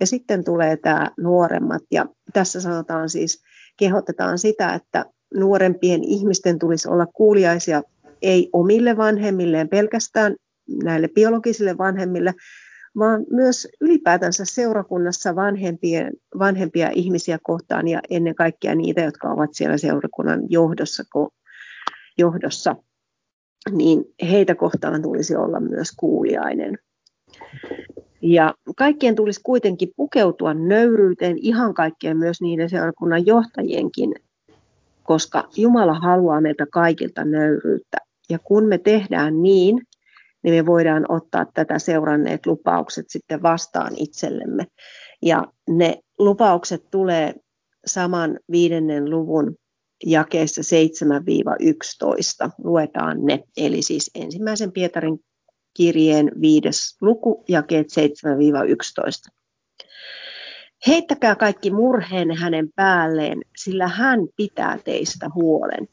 ja 0.00 0.06
sitten 0.06 0.44
tulee 0.44 0.76
tämä 0.76 1.10
nuoremmat, 1.18 1.82
ja 1.90 2.06
tässä 2.32 2.60
sanotaan 2.60 3.08
siis, 3.08 3.42
kehotetaan 3.76 4.38
sitä, 4.38 4.74
että 4.74 5.04
nuorempien 5.34 6.04
ihmisten 6.04 6.58
tulisi 6.58 6.88
olla 6.88 7.06
kuuliaisia 7.06 7.82
ei 8.22 8.50
omille 8.52 8.96
vanhemmilleen 8.96 9.68
pelkästään 9.68 10.36
näille 10.84 11.08
biologisille 11.08 11.78
vanhemmille, 11.78 12.34
vaan 12.98 13.24
myös 13.30 13.68
ylipäätänsä 13.80 14.44
seurakunnassa 14.44 15.36
vanhempien, 15.36 16.12
vanhempia 16.38 16.90
ihmisiä 16.94 17.38
kohtaan 17.42 17.88
ja 17.88 18.00
ennen 18.10 18.34
kaikkea 18.34 18.74
niitä, 18.74 19.00
jotka 19.00 19.28
ovat 19.28 19.50
siellä 19.52 19.78
seurakunnan 19.78 20.40
johdossa, 20.48 21.04
johdossa 22.18 22.76
niin 23.70 24.04
heitä 24.30 24.54
kohtaan 24.54 25.02
tulisi 25.02 25.36
olla 25.36 25.60
myös 25.60 25.92
kuuliainen. 25.96 26.78
Ja 28.22 28.54
kaikkien 28.76 29.14
tulisi 29.14 29.40
kuitenkin 29.42 29.92
pukeutua 29.96 30.54
nöyryyteen, 30.54 31.38
ihan 31.38 31.74
kaikkien 31.74 32.16
myös 32.16 32.40
niiden 32.40 32.70
seurakunnan 32.70 33.26
johtajienkin, 33.26 34.14
koska 35.02 35.48
Jumala 35.56 35.94
haluaa 35.94 36.40
meiltä 36.40 36.66
kaikilta 36.72 37.24
nöyryyttä. 37.24 37.98
Ja 38.30 38.38
kun 38.38 38.64
me 38.64 38.78
tehdään 38.78 39.42
niin, 39.42 39.82
niin 40.46 40.54
me 40.54 40.66
voidaan 40.66 41.04
ottaa 41.08 41.46
tätä 41.54 41.78
seuranneet 41.78 42.46
lupaukset 42.46 43.06
sitten 43.08 43.42
vastaan 43.42 43.92
itsellemme. 43.96 44.66
Ja 45.22 45.44
ne 45.68 45.98
lupaukset 46.18 46.90
tulee 46.90 47.34
saman 47.86 48.38
viidennen 48.50 49.10
luvun 49.10 49.56
jakeessa 50.06 50.62
7-11. 52.46 52.50
Luetaan 52.58 53.24
ne, 53.24 53.42
eli 53.56 53.82
siis 53.82 54.10
ensimmäisen 54.14 54.72
Pietarin 54.72 55.18
kirjeen 55.76 56.30
viides 56.40 56.96
luku, 57.00 57.44
jakeet 57.48 57.86
7-11. 57.86 59.32
Heittäkää 60.86 61.36
kaikki 61.36 61.70
murheen 61.70 62.36
hänen 62.36 62.68
päälleen, 62.74 63.38
sillä 63.56 63.88
hän 63.88 64.20
pitää 64.36 64.78
teistä 64.84 65.30
huolen. 65.34 65.88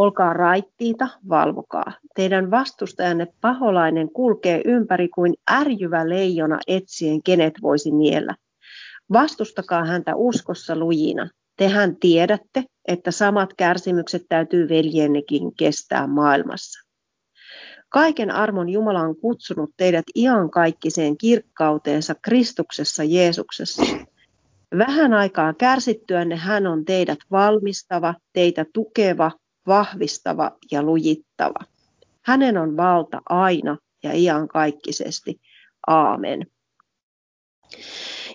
Olkaa 0.00 0.32
raittiita, 0.32 1.08
valvokaa. 1.28 1.92
Teidän 2.14 2.50
vastustajanne 2.50 3.26
paholainen 3.40 4.12
kulkee 4.12 4.62
ympäri 4.64 5.08
kuin 5.08 5.34
ärjyvä 5.50 6.08
leijona 6.08 6.58
etsien, 6.66 7.22
kenet 7.22 7.54
voisi 7.62 7.90
niellä. 7.90 8.34
Vastustakaa 9.12 9.84
häntä 9.84 10.16
uskossa 10.16 10.76
lujina. 10.76 11.28
Tehän 11.56 11.96
tiedätte, 11.96 12.64
että 12.88 13.10
samat 13.10 13.54
kärsimykset 13.56 14.22
täytyy 14.28 14.68
veljennekin 14.68 15.54
kestää 15.56 16.06
maailmassa. 16.06 16.86
Kaiken 17.88 18.30
armon 18.30 18.68
Jumala 18.68 19.00
on 19.00 19.16
kutsunut 19.16 19.70
teidät 19.76 20.04
iankaikkiseen 20.14 21.18
kirkkauteensa 21.18 22.14
Kristuksessa 22.22 23.04
Jeesuksessa. 23.04 23.82
Vähän 24.78 25.14
aikaa 25.14 25.54
kärsittyänne 25.54 26.36
hän 26.36 26.66
on 26.66 26.84
teidät 26.84 27.18
valmistava, 27.30 28.14
teitä 28.32 28.66
tukeva, 28.74 29.30
vahvistava 29.66 30.52
ja 30.70 30.82
lujittava. 30.82 31.64
Hänen 32.22 32.58
on 32.58 32.76
valta 32.76 33.22
aina 33.28 33.76
ja 34.02 34.12
iankaikkisesti. 34.14 35.40
Aamen. 35.86 36.46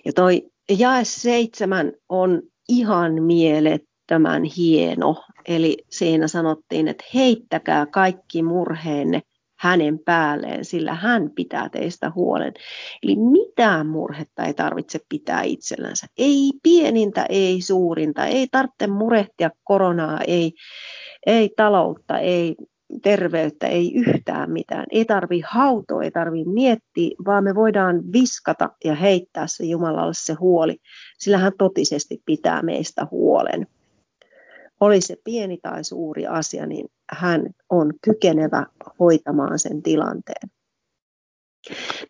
Ja 0.04 0.12
toi 0.12 0.42
jae 0.78 1.04
seitsemän 1.04 1.92
on 2.08 2.42
ihan 2.68 3.22
mielettömän 3.22 4.44
hieno. 4.44 5.24
Eli 5.48 5.76
siinä 5.90 6.28
sanottiin, 6.28 6.88
että 6.88 7.04
heittäkää 7.14 7.86
kaikki 7.86 8.42
murheenne 8.42 9.22
hänen 9.58 9.98
päälleen, 9.98 10.64
sillä 10.64 10.94
hän 10.94 11.30
pitää 11.30 11.68
teistä 11.68 12.12
huolen. 12.14 12.52
Eli 13.02 13.16
mitään 13.16 13.86
murhetta 13.86 14.44
ei 14.44 14.54
tarvitse 14.54 15.00
pitää 15.08 15.42
itsellänsä. 15.42 16.06
Ei 16.18 16.50
pienintä, 16.62 17.26
ei 17.28 17.60
suurinta, 17.60 18.26
ei 18.26 18.46
tarvitse 18.50 18.86
murehtia 18.86 19.50
koronaa, 19.64 20.20
ei, 20.26 20.52
ei 21.26 21.50
taloutta, 21.56 22.18
ei 22.18 22.56
terveyttä, 23.02 23.66
ei 23.66 23.94
yhtään 23.94 24.50
mitään. 24.50 24.86
Ei 24.90 25.04
tarvi 25.04 25.42
hautoa, 25.46 26.02
ei 26.02 26.10
tarvi 26.10 26.44
miettiä, 26.44 27.10
vaan 27.26 27.44
me 27.44 27.54
voidaan 27.54 28.12
viskata 28.12 28.70
ja 28.84 28.94
heittää 28.94 29.46
se 29.46 29.64
Jumalalle 29.64 30.14
se 30.14 30.32
huoli, 30.32 30.76
sillä 31.18 31.38
hän 31.38 31.52
totisesti 31.58 32.22
pitää 32.26 32.62
meistä 32.62 33.06
huolen 33.10 33.66
oli 34.80 35.00
se 35.00 35.16
pieni 35.24 35.58
tai 35.62 35.84
suuri 35.84 36.26
asia, 36.26 36.66
niin 36.66 36.88
hän 37.12 37.46
on 37.70 37.92
kykenevä 38.02 38.66
hoitamaan 38.98 39.58
sen 39.58 39.82
tilanteen. 39.82 40.50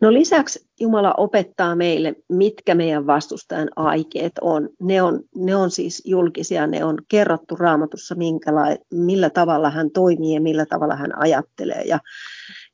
No 0.01 0.13
lisäksi 0.13 0.67
Jumala 0.79 1.13
opettaa 1.17 1.75
meille, 1.75 2.15
mitkä 2.29 2.75
meidän 2.75 3.07
vastustajan 3.07 3.69
aikeet 3.75 4.33
on. 4.41 4.69
Ne 4.81 5.01
on, 5.01 5.23
ne 5.35 5.55
on 5.55 5.71
siis 5.71 6.01
julkisia, 6.05 6.67
ne 6.67 6.83
on 6.83 6.97
kerrottu 7.09 7.55
raamatussa, 7.55 8.15
minkäla- 8.15 8.77
millä 8.93 9.29
tavalla 9.29 9.69
hän 9.69 9.91
toimii 9.91 10.33
ja 10.33 10.41
millä 10.41 10.65
tavalla 10.65 10.95
hän 10.95 11.19
ajattelee. 11.19 11.81
Ja, 11.81 11.99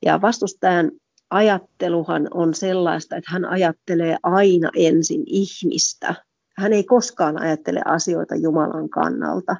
ja 0.04 0.20
vastustajan 0.20 0.90
ajatteluhan 1.30 2.28
on 2.34 2.54
sellaista, 2.54 3.16
että 3.16 3.30
hän 3.32 3.44
ajattelee 3.44 4.16
aina 4.22 4.70
ensin 4.76 5.22
ihmistä. 5.26 6.14
Hän 6.56 6.72
ei 6.72 6.84
koskaan 6.84 7.40
ajattele 7.42 7.80
asioita 7.84 8.34
Jumalan 8.34 8.88
kannalta. 8.88 9.56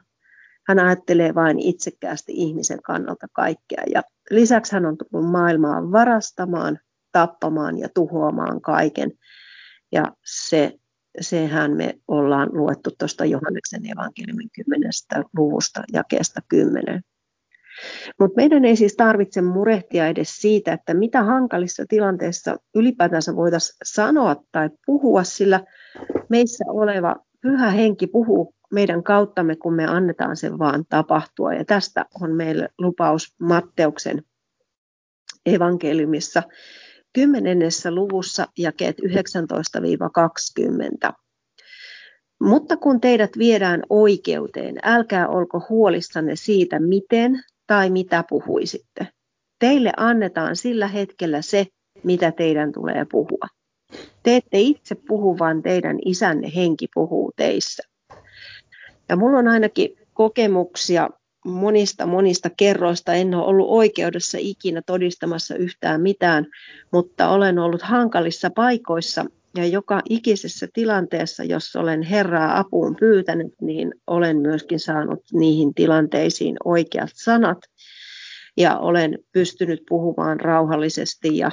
Hän 0.66 0.79
ajattelee 0.79 1.35
vain 1.35 1.59
itsekkäästi 1.59 2.33
ihmisen 2.33 2.83
kannalta 2.83 3.27
kaikkea. 3.33 3.83
Ja 3.94 4.03
lisäksi 4.31 4.72
hän 4.72 4.87
on 4.87 4.96
tullut 4.96 5.31
maailmaan 5.31 5.92
varastamaan, 5.92 6.79
tappamaan 7.12 7.79
ja 7.79 7.88
tuhoamaan 7.94 8.61
kaiken. 8.61 9.12
Ja 9.92 10.05
se, 10.24 10.72
sehän 11.20 11.77
me 11.77 11.98
ollaan 12.09 12.48
luettu 12.53 12.90
tuosta 12.98 13.24
Johanneksen 13.24 13.90
evankeliumin 13.90 14.50
10. 14.53 14.90
luvusta 15.37 15.83
jakeesta 15.92 16.40
10. 16.48 17.00
Mutta 18.20 18.37
meidän 18.37 18.64
ei 18.64 18.77
siis 18.77 18.96
tarvitse 18.96 19.42
murehtia 19.42 20.07
edes 20.07 20.37
siitä, 20.37 20.72
että 20.72 20.94
mitä 20.94 21.22
hankalissa 21.22 21.85
tilanteissa 21.88 22.57
ylipäätänsä 22.74 23.37
voitaisiin 23.37 23.77
sanoa 23.85 24.37
tai 24.53 24.70
puhua, 24.87 25.24
sillä 25.24 25.61
meissä 26.29 26.64
oleva 26.68 27.16
pyhä 27.40 27.70
henki 27.70 28.07
puhuu 28.07 28.55
meidän 28.74 29.02
kauttamme, 29.02 29.56
kun 29.56 29.74
me 29.74 29.87
annetaan 29.87 30.37
sen 30.37 30.58
vaan 30.58 30.84
tapahtua. 30.88 31.54
Ja 31.54 31.64
tästä 31.64 32.06
on 32.20 32.34
meille 32.34 32.68
lupaus 32.78 33.34
Matteuksen 33.40 34.22
evankeliumissa 35.46 36.42
10. 37.12 37.58
luvussa 37.90 38.46
jakeet 38.58 38.96
19-20. 41.08 41.12
Mutta 42.40 42.76
kun 42.76 43.00
teidät 43.00 43.30
viedään 43.38 43.82
oikeuteen, 43.90 44.76
älkää 44.82 45.28
olko 45.28 45.66
huolissanne 45.68 46.37
siitä, 46.37 46.78
miten 46.78 47.42
tai 47.66 47.90
mitä 47.90 48.24
puhuisitte. 48.28 49.08
Teille 49.58 49.92
annetaan 49.96 50.56
sillä 50.56 50.88
hetkellä 50.88 51.42
se, 51.42 51.66
mitä 52.02 52.32
teidän 52.32 52.72
tulee 52.72 53.06
puhua. 53.10 53.48
Te 54.22 54.37
ette 54.37 54.60
itse 54.60 54.94
puhu, 54.94 55.38
vaan 55.38 55.62
teidän 55.62 55.98
isänne 56.04 56.52
henki 56.56 56.88
puhuu 56.94 57.32
teissä. 57.37 57.82
Ja 59.08 59.16
mulla 59.16 59.38
on 59.38 59.48
ainakin 59.48 59.96
kokemuksia 60.12 61.10
monista 61.44 62.06
monista 62.06 62.50
kerroista. 62.56 63.14
En 63.14 63.34
ole 63.34 63.46
ollut 63.46 63.66
oikeudessa 63.70 64.38
ikinä 64.40 64.82
todistamassa 64.86 65.56
yhtään 65.56 66.00
mitään, 66.00 66.46
mutta 66.92 67.28
olen 67.28 67.58
ollut 67.58 67.82
hankalissa 67.82 68.50
paikoissa. 68.50 69.24
Ja 69.56 69.66
joka 69.66 70.00
ikisessä 70.10 70.68
tilanteessa, 70.72 71.44
jos 71.44 71.76
olen 71.76 72.02
Herraa 72.02 72.58
apuun 72.58 72.96
pyytänyt, 72.96 73.52
niin 73.60 73.94
olen 74.06 74.36
myöskin 74.36 74.80
saanut 74.80 75.20
niihin 75.32 75.74
tilanteisiin 75.74 76.56
oikeat 76.64 77.10
sanat. 77.14 77.58
Ja 78.56 78.78
olen 78.78 79.18
pystynyt 79.32 79.82
puhumaan 79.88 80.40
rauhallisesti 80.40 81.38
ja, 81.38 81.50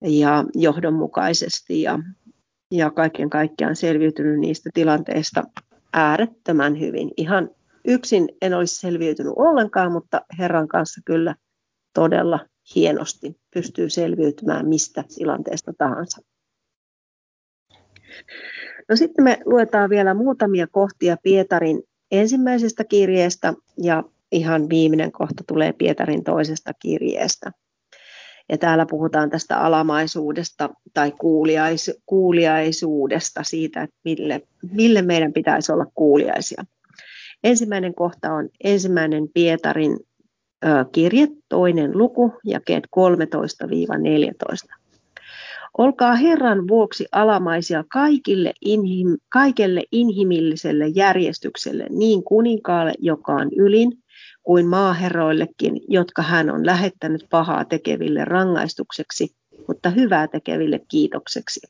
ja 0.00 0.44
johdonmukaisesti 0.54 1.82
ja, 1.82 1.98
ja 2.70 2.90
kaiken 2.90 3.30
kaikkiaan 3.30 3.76
selviytynyt 3.76 4.38
niistä 4.38 4.70
tilanteista 4.74 5.42
äärettömän 5.92 6.80
hyvin. 6.80 7.10
Ihan 7.16 7.50
yksin 7.84 8.28
en 8.42 8.54
olisi 8.54 8.78
selviytynyt 8.78 9.32
ollenkaan, 9.36 9.92
mutta 9.92 10.22
Herran 10.38 10.68
kanssa 10.68 11.00
kyllä 11.04 11.34
todella 11.94 12.40
hienosti 12.74 13.36
pystyy 13.54 13.90
selviytymään 13.90 14.68
mistä 14.68 15.04
tilanteesta 15.16 15.72
tahansa. 15.78 16.20
No 18.88 18.96
sitten 18.96 19.24
me 19.24 19.38
luetaan 19.44 19.90
vielä 19.90 20.14
muutamia 20.14 20.66
kohtia 20.66 21.16
Pietarin 21.22 21.82
ensimmäisestä 22.10 22.84
kirjeestä 22.84 23.54
ja 23.78 24.04
ihan 24.32 24.68
viimeinen 24.68 25.12
kohta 25.12 25.44
tulee 25.48 25.72
Pietarin 25.72 26.24
toisesta 26.24 26.72
kirjeestä. 26.74 27.52
Ja 28.48 28.58
täällä 28.58 28.86
puhutaan 28.90 29.30
tästä 29.30 29.58
alamaisuudesta 29.58 30.70
tai 30.94 31.12
kuuliais, 31.20 31.90
kuuliaisuudesta, 32.06 33.42
siitä, 33.42 33.82
että 33.82 33.96
mille, 34.04 34.42
mille 34.72 35.02
meidän 35.02 35.32
pitäisi 35.32 35.72
olla 35.72 35.86
kuuliaisia. 35.94 36.64
Ensimmäinen 37.44 37.94
kohta 37.94 38.32
on 38.32 38.48
ensimmäinen 38.64 39.28
Pietarin 39.34 39.96
ö, 40.64 40.68
kirje, 40.92 41.28
toinen 41.48 41.98
luku, 41.98 42.32
jakeet 42.44 42.84
13-14. 42.96 44.82
Olkaa 45.78 46.14
Herran 46.14 46.68
vuoksi 46.68 47.06
alamaisia 47.12 47.84
kaikille 47.88 48.52
inhim, 48.60 49.16
kaikelle 49.28 49.82
inhimilliselle 49.92 50.88
järjestykselle, 50.88 51.86
niin 51.90 52.24
kuninkaalle, 52.24 52.92
joka 52.98 53.32
on 53.32 53.48
ylin, 53.56 54.01
kuin 54.42 54.66
maaherroillekin, 54.66 55.80
jotka 55.88 56.22
hän 56.22 56.50
on 56.50 56.66
lähettänyt 56.66 57.26
pahaa 57.30 57.64
tekeville 57.64 58.24
rangaistukseksi, 58.24 59.28
mutta 59.68 59.90
hyvää 59.90 60.28
tekeville 60.28 60.80
kiitokseksi. 60.88 61.60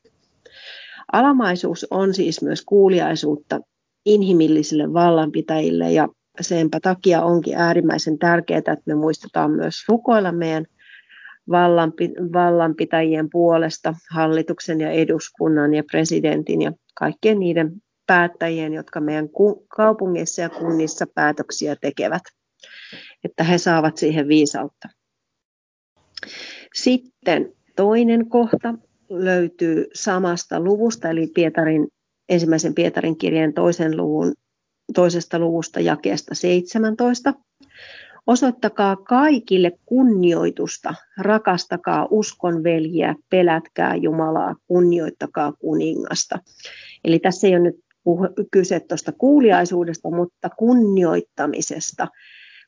Alamaisuus 1.13 1.87
on 1.91 2.13
siis 2.13 2.41
myös 2.41 2.61
kuuliaisuutta 2.65 3.59
inhimillisille 4.05 4.93
vallanpitäjille 4.93 5.91
ja 5.91 6.07
senpä 6.41 6.79
takia 6.79 7.21
onkin 7.21 7.57
äärimmäisen 7.57 8.19
tärkeää, 8.19 8.57
että 8.57 8.81
me 8.85 8.95
muistetaan 8.95 9.51
myös 9.51 9.75
rukoilla 9.87 10.31
meidän 10.31 10.65
vallanpitäjien 12.33 13.29
puolesta, 13.31 13.93
hallituksen 14.11 14.81
ja 14.81 14.91
eduskunnan 14.91 15.73
ja 15.73 15.83
presidentin 15.91 16.61
ja 16.61 16.71
kaikkien 16.93 17.39
niiden 17.39 17.71
päättäjien, 18.07 18.73
jotka 18.73 18.99
meidän 18.99 19.29
kaupungeissa 19.67 20.41
ja 20.41 20.49
kunnissa 20.49 21.05
päätöksiä 21.15 21.75
tekevät, 21.81 22.23
että 23.23 23.43
he 23.43 23.57
saavat 23.57 23.97
siihen 23.97 24.27
viisautta. 24.27 24.89
Sitten 26.73 27.53
toinen 27.75 28.29
kohta 28.29 28.73
löytyy 29.09 29.85
samasta 29.93 30.59
luvusta, 30.59 31.09
eli 31.09 31.27
Pietarin, 31.27 31.87
ensimmäisen 32.29 32.73
Pietarin 32.75 33.17
kirjeen 33.17 33.53
toisen 33.53 33.97
luvun, 33.97 34.33
toisesta 34.95 35.39
luvusta 35.39 35.79
jakeesta 35.79 36.35
17. 36.35 37.33
Osoittakaa 38.27 38.95
kaikille 38.95 39.71
kunnioitusta, 39.85 40.93
rakastakaa 41.17 42.07
uskonveljiä, 42.09 43.15
pelätkää 43.29 43.95
Jumalaa, 43.95 44.55
kunnioittakaa 44.67 45.51
kuningasta. 45.51 46.39
Eli 47.03 47.19
tässä 47.19 47.47
ei 47.47 47.55
ole 47.55 47.63
nyt 47.63 47.75
kyse 48.51 48.79
tuosta 48.79 49.11
kuuliaisuudesta, 49.11 50.09
mutta 50.09 50.49
kunnioittamisesta. 50.49 52.07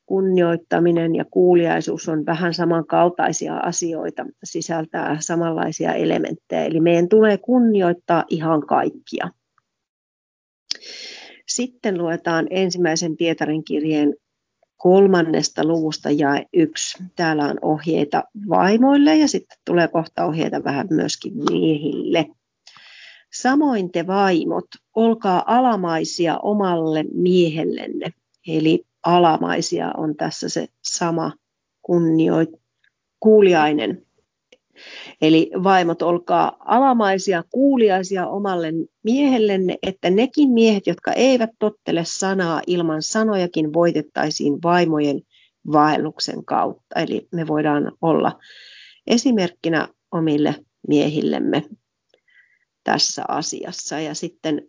Kunnioittaminen 0.06 1.16
ja 1.16 1.26
kuuliaisuus 1.26 2.10
on 2.10 2.26
vähän 2.26 2.54
samankaltaisia 2.54 3.58
asioita, 3.58 4.26
sisältää 4.44 5.18
samanlaisia 5.20 5.94
elementtejä. 5.94 6.66
Eli 6.66 6.80
meidän 6.80 7.10
tulee 7.10 7.38
kunnioittaa 7.38 8.24
ihan 8.30 8.66
kaikkia. 8.68 9.30
Sitten 11.48 11.98
luetaan 11.98 12.48
ensimmäisen 12.50 13.18
Pietarin 13.18 13.64
kirjeen 13.64 14.16
kolmannesta 14.78 15.66
luvusta 15.66 16.12
ja 16.12 16.44
yksi. 16.54 17.04
Täällä 17.16 17.46
on 17.46 17.58
ohjeita 17.62 18.24
vaimoille 18.50 19.18
ja 19.18 19.28
sitten 19.28 19.58
tulee 19.66 19.88
kohta 19.88 20.26
ohjeita 20.26 20.64
vähän 20.64 20.88
myöskin 20.90 21.34
miehille. 21.50 22.26
Samoin 23.34 23.92
te 23.92 24.08
vaimot, 24.08 24.66
olkaa 24.96 25.44
alamaisia 25.48 26.38
omalle 26.38 27.06
miehellenne. 27.14 28.14
Eli 28.48 28.84
alamaisia 29.06 29.92
on 29.98 30.16
tässä 30.16 30.50
se 30.50 30.68
sama 30.82 31.32
kunnioit, 31.82 32.50
kuuliainen 33.20 34.06
Eli 35.22 35.52
vaimot, 35.64 36.02
olkaa 36.02 36.58
alamaisia, 36.60 37.44
kuuliaisia 37.50 38.28
omalle 38.28 38.68
miehellenne, 39.04 39.78
että 39.84 40.10
nekin 40.10 40.50
miehet, 40.50 40.88
jotka 40.88 41.14
eivät 41.14 41.50
tottele 41.60 42.04
sanaa 42.06 42.62
ilman 42.68 43.02
sanojakin, 43.02 43.74
voitettaisiin 43.74 44.54
vaimojen 44.64 45.22
vaelluksen 45.72 46.46
kautta. 46.46 47.00
Eli 47.00 47.28
me 47.32 47.48
voidaan 47.48 47.92
olla 48.02 48.40
esimerkkinä 49.08 49.88
omille 50.12 50.56
miehillemme 50.88 51.64
tässä 52.84 53.24
asiassa. 53.28 54.00
Ja 54.00 54.14
sitten 54.14 54.62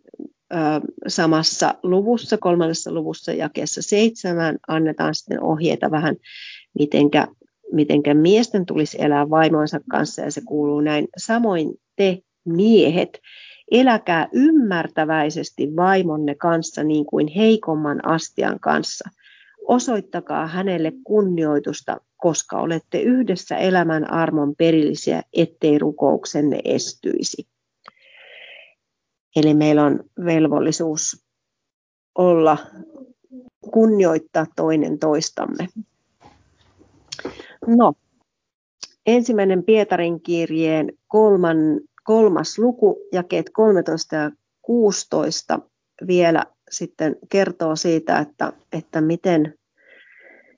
samassa 1.07 1.73
luvussa, 1.83 2.37
kolmannessa 2.37 2.91
luvussa 2.91 3.33
jakeessa 3.33 3.81
seitsemän, 3.81 4.57
annetaan 4.67 5.15
sitten 5.15 5.43
ohjeita 5.43 5.91
vähän, 5.91 6.15
mitenkä 6.79 7.27
miten 7.71 8.01
miesten 8.17 8.65
tulisi 8.65 8.97
elää 9.01 9.29
vaimonsa 9.29 9.79
kanssa 9.89 10.21
ja 10.21 10.31
se 10.31 10.41
kuuluu 10.45 10.81
näin. 10.81 11.07
Samoin 11.17 11.73
te 11.95 12.19
miehet, 12.45 13.19
eläkää 13.71 14.27
ymmärtäväisesti 14.33 15.75
vaimonne 15.75 16.35
kanssa 16.35 16.83
niin 16.83 17.05
kuin 17.05 17.27
heikomman 17.27 18.07
astian 18.07 18.59
kanssa. 18.59 19.09
Osoittakaa 19.67 20.47
hänelle 20.47 20.93
kunnioitusta, 21.03 21.97
koska 22.17 22.59
olette 22.59 23.01
yhdessä 23.01 23.57
elämän 23.57 24.11
armon 24.11 24.55
perillisiä, 24.55 25.21
ettei 25.33 25.79
rukouksenne 25.79 26.59
estyisi. 26.65 27.47
Eli 29.37 29.53
meillä 29.53 29.83
on 29.83 29.99
velvollisuus 30.25 31.25
olla 32.15 32.57
kunnioittaa 33.71 34.45
toinen 34.55 34.99
toistamme. 34.99 35.67
No, 37.67 37.93
ensimmäinen 39.05 39.63
Pietarin 39.63 40.21
kirjeen 40.21 40.93
kolman, 41.07 41.57
kolmas 42.03 42.59
luku, 42.59 42.97
jakeet 43.13 43.49
13 43.53 44.15
ja 44.15 44.31
16 44.61 45.59
vielä 46.07 46.43
sitten 46.71 47.15
kertoo 47.29 47.75
siitä, 47.75 48.19
että, 48.19 48.53
että 48.71 49.01
miten, 49.01 49.53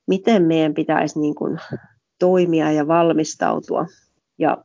miten 0.07 0.43
meidän 0.43 0.73
pitäisi 0.73 1.19
niin 1.19 1.35
kuin 1.35 1.59
toimia 2.19 2.71
ja 2.71 2.87
valmistautua. 2.87 3.85
Ja, 4.37 4.63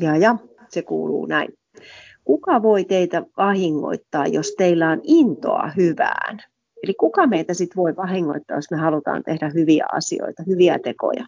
ja, 0.00 0.16
ja 0.16 0.36
se 0.68 0.82
kuuluu 0.82 1.26
näin. 1.26 1.52
Kuka 2.28 2.62
voi 2.62 2.84
teitä 2.84 3.22
vahingoittaa, 3.36 4.26
jos 4.26 4.54
teillä 4.58 4.90
on 4.90 5.00
intoa 5.02 5.70
hyvään? 5.76 6.38
Eli 6.82 6.94
kuka 6.94 7.26
meitä 7.26 7.54
sitten 7.54 7.76
voi 7.76 7.96
vahingoittaa, 7.96 8.56
jos 8.56 8.70
me 8.70 8.76
halutaan 8.76 9.22
tehdä 9.22 9.50
hyviä 9.54 9.86
asioita, 9.92 10.42
hyviä 10.46 10.78
tekoja. 10.78 11.26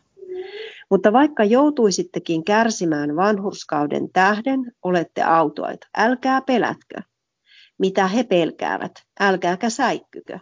Mutta 0.90 1.12
vaikka 1.12 1.44
joutuisittekin 1.44 2.44
kärsimään 2.44 3.16
vanhurskauden 3.16 4.08
tähden, 4.12 4.72
olette 4.82 5.22
autoita. 5.22 5.86
Älkää 5.96 6.40
pelätkö, 6.40 7.02
mitä 7.78 8.06
he 8.06 8.22
pelkäävät, 8.22 8.92
älkääkä 9.20 9.70
säikkykö, 9.70 10.38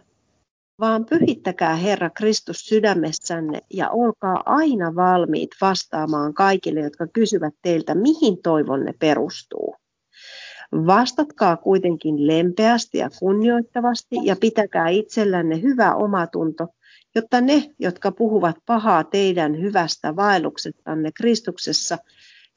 vaan 0.79 1.05
pyhittäkää 1.05 1.75
Herra 1.75 2.09
Kristus 2.09 2.57
sydämessänne 2.57 3.59
ja 3.73 3.89
olkaa 3.89 4.43
aina 4.45 4.95
valmiit 4.95 5.51
vastaamaan 5.61 6.33
kaikille, 6.33 6.79
jotka 6.79 7.07
kysyvät 7.07 7.53
teiltä, 7.61 7.95
mihin 7.95 8.41
toivonne 8.43 8.93
perustuu. 8.99 9.75
Vastatkaa 10.71 11.57
kuitenkin 11.57 12.27
lempeästi 12.27 12.97
ja 12.97 13.09
kunnioittavasti 13.19 14.15
ja 14.23 14.35
pitäkää 14.35 14.89
itsellänne 14.89 15.61
hyvä 15.61 15.95
omatunto, 15.95 16.67
jotta 17.15 17.41
ne, 17.41 17.63
jotka 17.79 18.11
puhuvat 18.11 18.55
pahaa 18.65 19.03
teidän 19.03 19.61
hyvästä 19.61 20.15
vaelluksettanne 20.15 21.11
Kristuksessa, 21.11 21.97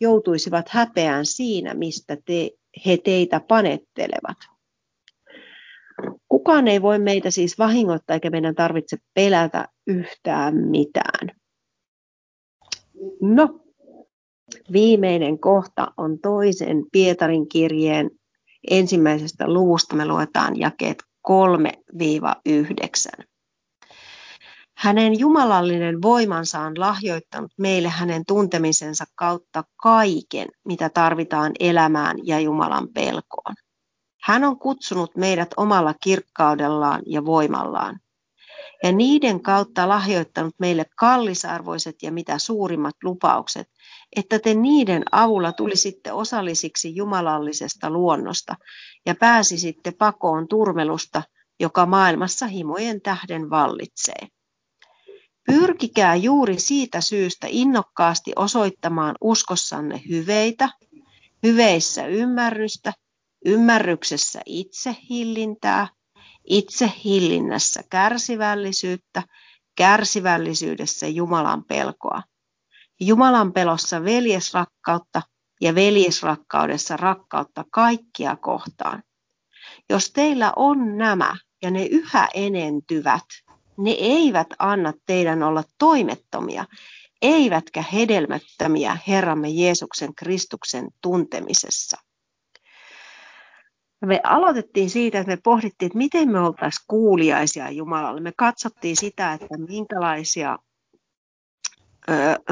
joutuisivat 0.01 0.69
häpeään 0.69 1.27
siinä, 1.27 1.75
mistä 1.75 2.17
te, 2.25 2.51
he 2.87 2.97
teitä 2.97 3.41
panettelevat. 3.49 4.39
Kukaan 6.29 6.69
ei 6.69 6.83
voi 6.83 6.99
meitä 6.99 7.31
siis 7.31 7.59
vahingoittaa 7.59 8.15
eikä 8.15 8.31
meidän 8.31 8.55
tarvitse 8.55 8.97
pelätä 9.15 9.69
yhtään 9.87 10.57
mitään. 10.57 11.37
No, 13.21 13.62
Viimeinen 14.73 15.39
kohta 15.39 15.93
on 15.97 16.19
toisen 16.19 16.85
Pietarin 16.93 17.49
kirjeen 17.49 18.11
ensimmäisestä 18.71 19.53
luvusta. 19.53 19.97
Me 19.97 20.07
luetaan 20.07 20.59
jakeet 20.59 21.03
3-9. 21.29 23.25
Hänen 24.77 25.19
jumalallinen 25.19 26.03
voimansa 26.03 26.61
on 26.61 26.73
lahjoittanut 26.81 27.53
meille 27.59 27.89
hänen 27.89 28.23
tuntemisensa 28.27 29.05
kautta 29.15 29.65
kaiken, 29.77 30.49
mitä 30.65 30.89
tarvitaan 30.89 31.53
elämään 31.61 32.17
ja 32.23 32.41
Jumalan 32.41 32.89
pelkoon. 32.95 33.55
Hän 34.23 34.45
on 34.45 34.59
kutsunut 34.59 35.17
meidät 35.17 35.51
omalla 35.57 35.95
kirkkaudellaan 36.03 37.03
ja 37.07 37.25
voimallaan 37.25 38.01
ja 38.83 38.93
niiden 38.93 39.43
kautta 39.43 39.89
lahjoittanut 39.89 40.55
meille 40.59 40.85
kallisarvoiset 40.97 41.97
ja 42.03 42.13
mitä 42.13 42.39
suurimmat 42.39 42.95
lupaukset, 43.03 43.67
että 44.17 44.39
te 44.39 44.55
niiden 44.55 45.03
avulla 45.13 45.53
tulisitte 45.53 46.13
osallisiksi 46.13 46.97
jumalallisesta 46.97 47.91
luonnosta 47.91 48.57
ja 49.07 49.15
pääsisitte 49.15 49.93
pakoon 49.93 50.49
turmelusta, 50.49 51.23
joka 51.61 51.87
maailmassa 51.87 52.47
himojen 52.47 53.01
tähden 53.01 53.51
vallitsee. 53.51 54.29
Pyrkikää 55.47 56.15
juuri 56.15 56.61
siitä 56.61 57.01
syystä 57.01 57.47
innokkaasti 57.51 58.33
osoittamaan 58.37 59.15
uskossanne 59.21 60.03
hyveitä, 60.09 60.69
hyveissä 61.43 62.07
ymmärrystä, 62.07 62.93
ymmärryksessä 63.45 64.41
itsehillintää, 64.47 65.89
itsehillinnässä 66.45 67.83
kärsivällisyyttä, 67.91 69.23
kärsivällisyydessä 69.77 71.07
Jumalan 71.07 71.65
pelkoa 71.65 72.23
Jumalan 73.05 73.53
pelossa 73.53 74.05
veljesrakkautta 74.05 75.23
ja 75.61 75.75
veljesrakkaudessa 75.75 76.97
rakkautta 76.97 77.65
kaikkia 77.71 78.37
kohtaan. 78.37 79.03
Jos 79.91 80.11
teillä 80.11 80.53
on 80.57 80.99
nämä 80.99 81.37
ja 81.63 81.71
ne 81.71 81.87
yhä 81.87 82.29
enentyvät, 82.35 83.25
ne 83.79 83.91
eivät 83.91 84.47
anna 84.59 84.93
teidän 85.07 85.43
olla 85.43 85.65
toimettomia, 85.79 86.65
eivätkä 87.23 87.85
hedelmättömiä 87.93 88.99
Herramme 89.09 89.49
Jeesuksen 89.49 90.15
Kristuksen 90.15 90.89
tuntemisessa. 91.01 91.97
Me 94.07 94.21
aloitettiin 94.25 94.91
siitä, 94.91 95.19
että 95.19 95.33
me 95.33 95.39
pohdittiin, 95.45 95.87
että 95.87 95.99
miten 95.99 96.29
me 96.31 96.41
oltaisiin 96.41 96.85
kuuliaisia 96.89 97.71
Jumalalle. 97.71 98.21
Me 98.21 98.33
katsottiin 98.37 98.97
sitä, 98.97 99.33
että 99.33 99.59
minkälaisia 99.69 100.59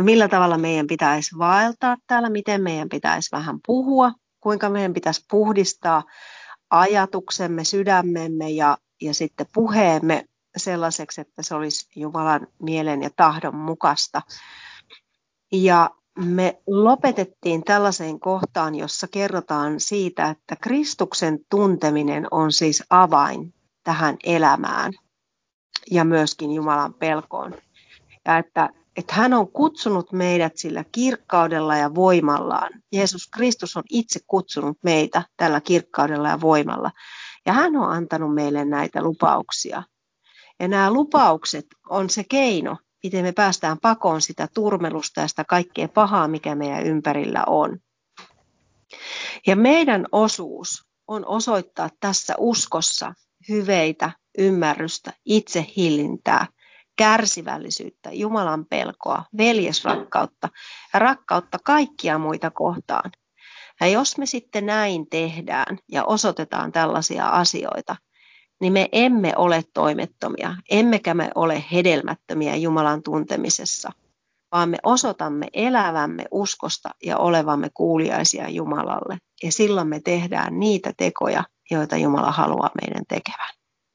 millä 0.01 0.29
tavalla 0.29 0.59
meidän 0.59 0.87
pitäisi 0.87 1.39
vaeltaa 1.39 1.97
täällä, 2.07 2.31
miten 2.31 2.63
meidän 2.63 2.89
pitäisi 2.89 3.29
vähän 3.33 3.59
puhua, 3.67 4.13
kuinka 4.41 4.71
meidän 4.71 4.95
pitäisi 4.95 5.25
puhdistaa 5.31 6.03
ajatuksemme, 6.71 7.65
sydämemme 7.65 8.51
ja, 8.51 8.79
ja 9.01 9.15
sitten 9.15 9.47
puheemme 9.55 10.25
sellaiseksi, 10.57 11.21
että 11.21 11.43
se 11.43 11.55
olisi 11.55 11.89
Jumalan 11.97 12.47
mielen 12.63 13.03
ja 13.03 13.11
tahdon 13.17 13.57
mukaista. 13.57 14.23
Ja 15.53 15.91
me 16.19 16.63
lopetettiin 16.67 17.65
tällaiseen 17.65 18.21
kohtaan, 18.21 18.75
jossa 18.75 19.09
kerrotaan 19.09 19.81
siitä, 19.81 20.31
että 20.31 20.57
Kristuksen 20.61 21.39
tunteminen 21.51 22.27
on 22.31 22.53
siis 22.53 22.83
avain 22.91 23.55
tähän 23.85 24.17
elämään 24.25 24.93
ja 25.91 26.05
myöskin 26.05 26.53
Jumalan 26.53 26.95
pelkoon. 26.95 27.55
Ja 28.25 28.39
että, 28.39 28.69
että 28.97 29.15
hän 29.15 29.33
on 29.33 29.53
kutsunut 29.53 30.13
meidät 30.13 30.57
sillä 30.57 30.85
kirkkaudella 30.93 31.77
ja 31.77 31.95
voimallaan. 31.95 32.71
Jeesus 32.93 33.27
Kristus 33.27 33.77
on 33.77 33.83
itse 33.91 34.21
kutsunut 34.27 34.79
meitä 34.85 35.23
tällä 35.37 35.61
kirkkaudella 35.61 36.29
ja 36.29 36.41
voimalla. 36.41 36.91
Ja 37.47 37.53
hän 37.53 37.77
on 37.77 37.93
antanut 37.93 38.35
meille 38.35 38.65
näitä 38.65 39.03
lupauksia. 39.03 39.83
Ja 40.61 40.69
nämä 40.69 40.93
lupaukset 40.93 41.67
on 41.91 42.11
se 42.11 42.25
keino, 42.25 42.77
miten 43.03 43.25
me 43.25 43.33
päästään 43.33 43.79
pakoon 43.83 44.21
sitä 44.21 44.49
turmelusta 44.55 45.21
ja 45.21 45.29
sitä 45.29 45.45
kaikkea 45.45 45.89
pahaa, 45.89 46.29
mikä 46.29 46.55
meidän 46.55 46.87
ympärillä 46.87 47.45
on. 47.47 47.79
Ja 49.47 49.57
meidän 49.57 50.07
osuus 50.13 50.85
on 51.09 51.27
osoittaa 51.27 51.91
tässä 52.01 52.35
uskossa 52.39 53.15
hyveitä, 53.49 54.11
ymmärrystä, 54.39 55.13
itsehillintää, 55.25 56.47
kärsivällisyyttä, 57.01 58.11
Jumalan 58.13 58.67
pelkoa, 58.67 59.25
veljesrakkautta 59.37 60.49
ja 60.93 60.99
rakkautta 60.99 61.59
kaikkia 61.65 62.19
muita 62.19 62.51
kohtaan. 62.51 63.11
Ja 63.81 63.87
jos 63.87 64.19
me 64.19 64.27
sitten 64.27 64.67
näin 64.67 65.11
tehdään 65.11 65.79
ja 65.93 66.05
osoitetaan 66.05 66.73
tällaisia 66.73 67.29
asioita, 67.29 67.97
niin 68.61 68.73
me 68.73 68.89
emme 68.93 69.33
ole 69.37 69.65
toimettomia, 69.75 70.55
emmekä 70.71 71.15
me 71.15 71.31
ole 71.35 71.65
hedelmättömiä 71.73 72.57
Jumalan 72.57 73.03
tuntemisessa, 73.03 73.93
vaan 74.53 74.69
me 74.69 74.79
osoitamme 74.83 75.47
elävämme 75.53 76.25
uskosta 76.31 76.91
ja 77.03 77.19
olevamme 77.19 77.69
kuuliaisia 77.75 78.49
Jumalalle. 78.49 79.19
Ja 79.43 79.53
silloin 79.53 79.89
me 79.89 80.01
tehdään 80.01 80.61
niitä 80.61 80.93
tekoja, 80.97 81.45
joita 81.71 81.97
Jumala 81.97 82.33
haluaa 82.33 82.71
meidän 82.83 83.05
tekevän. 83.09 83.60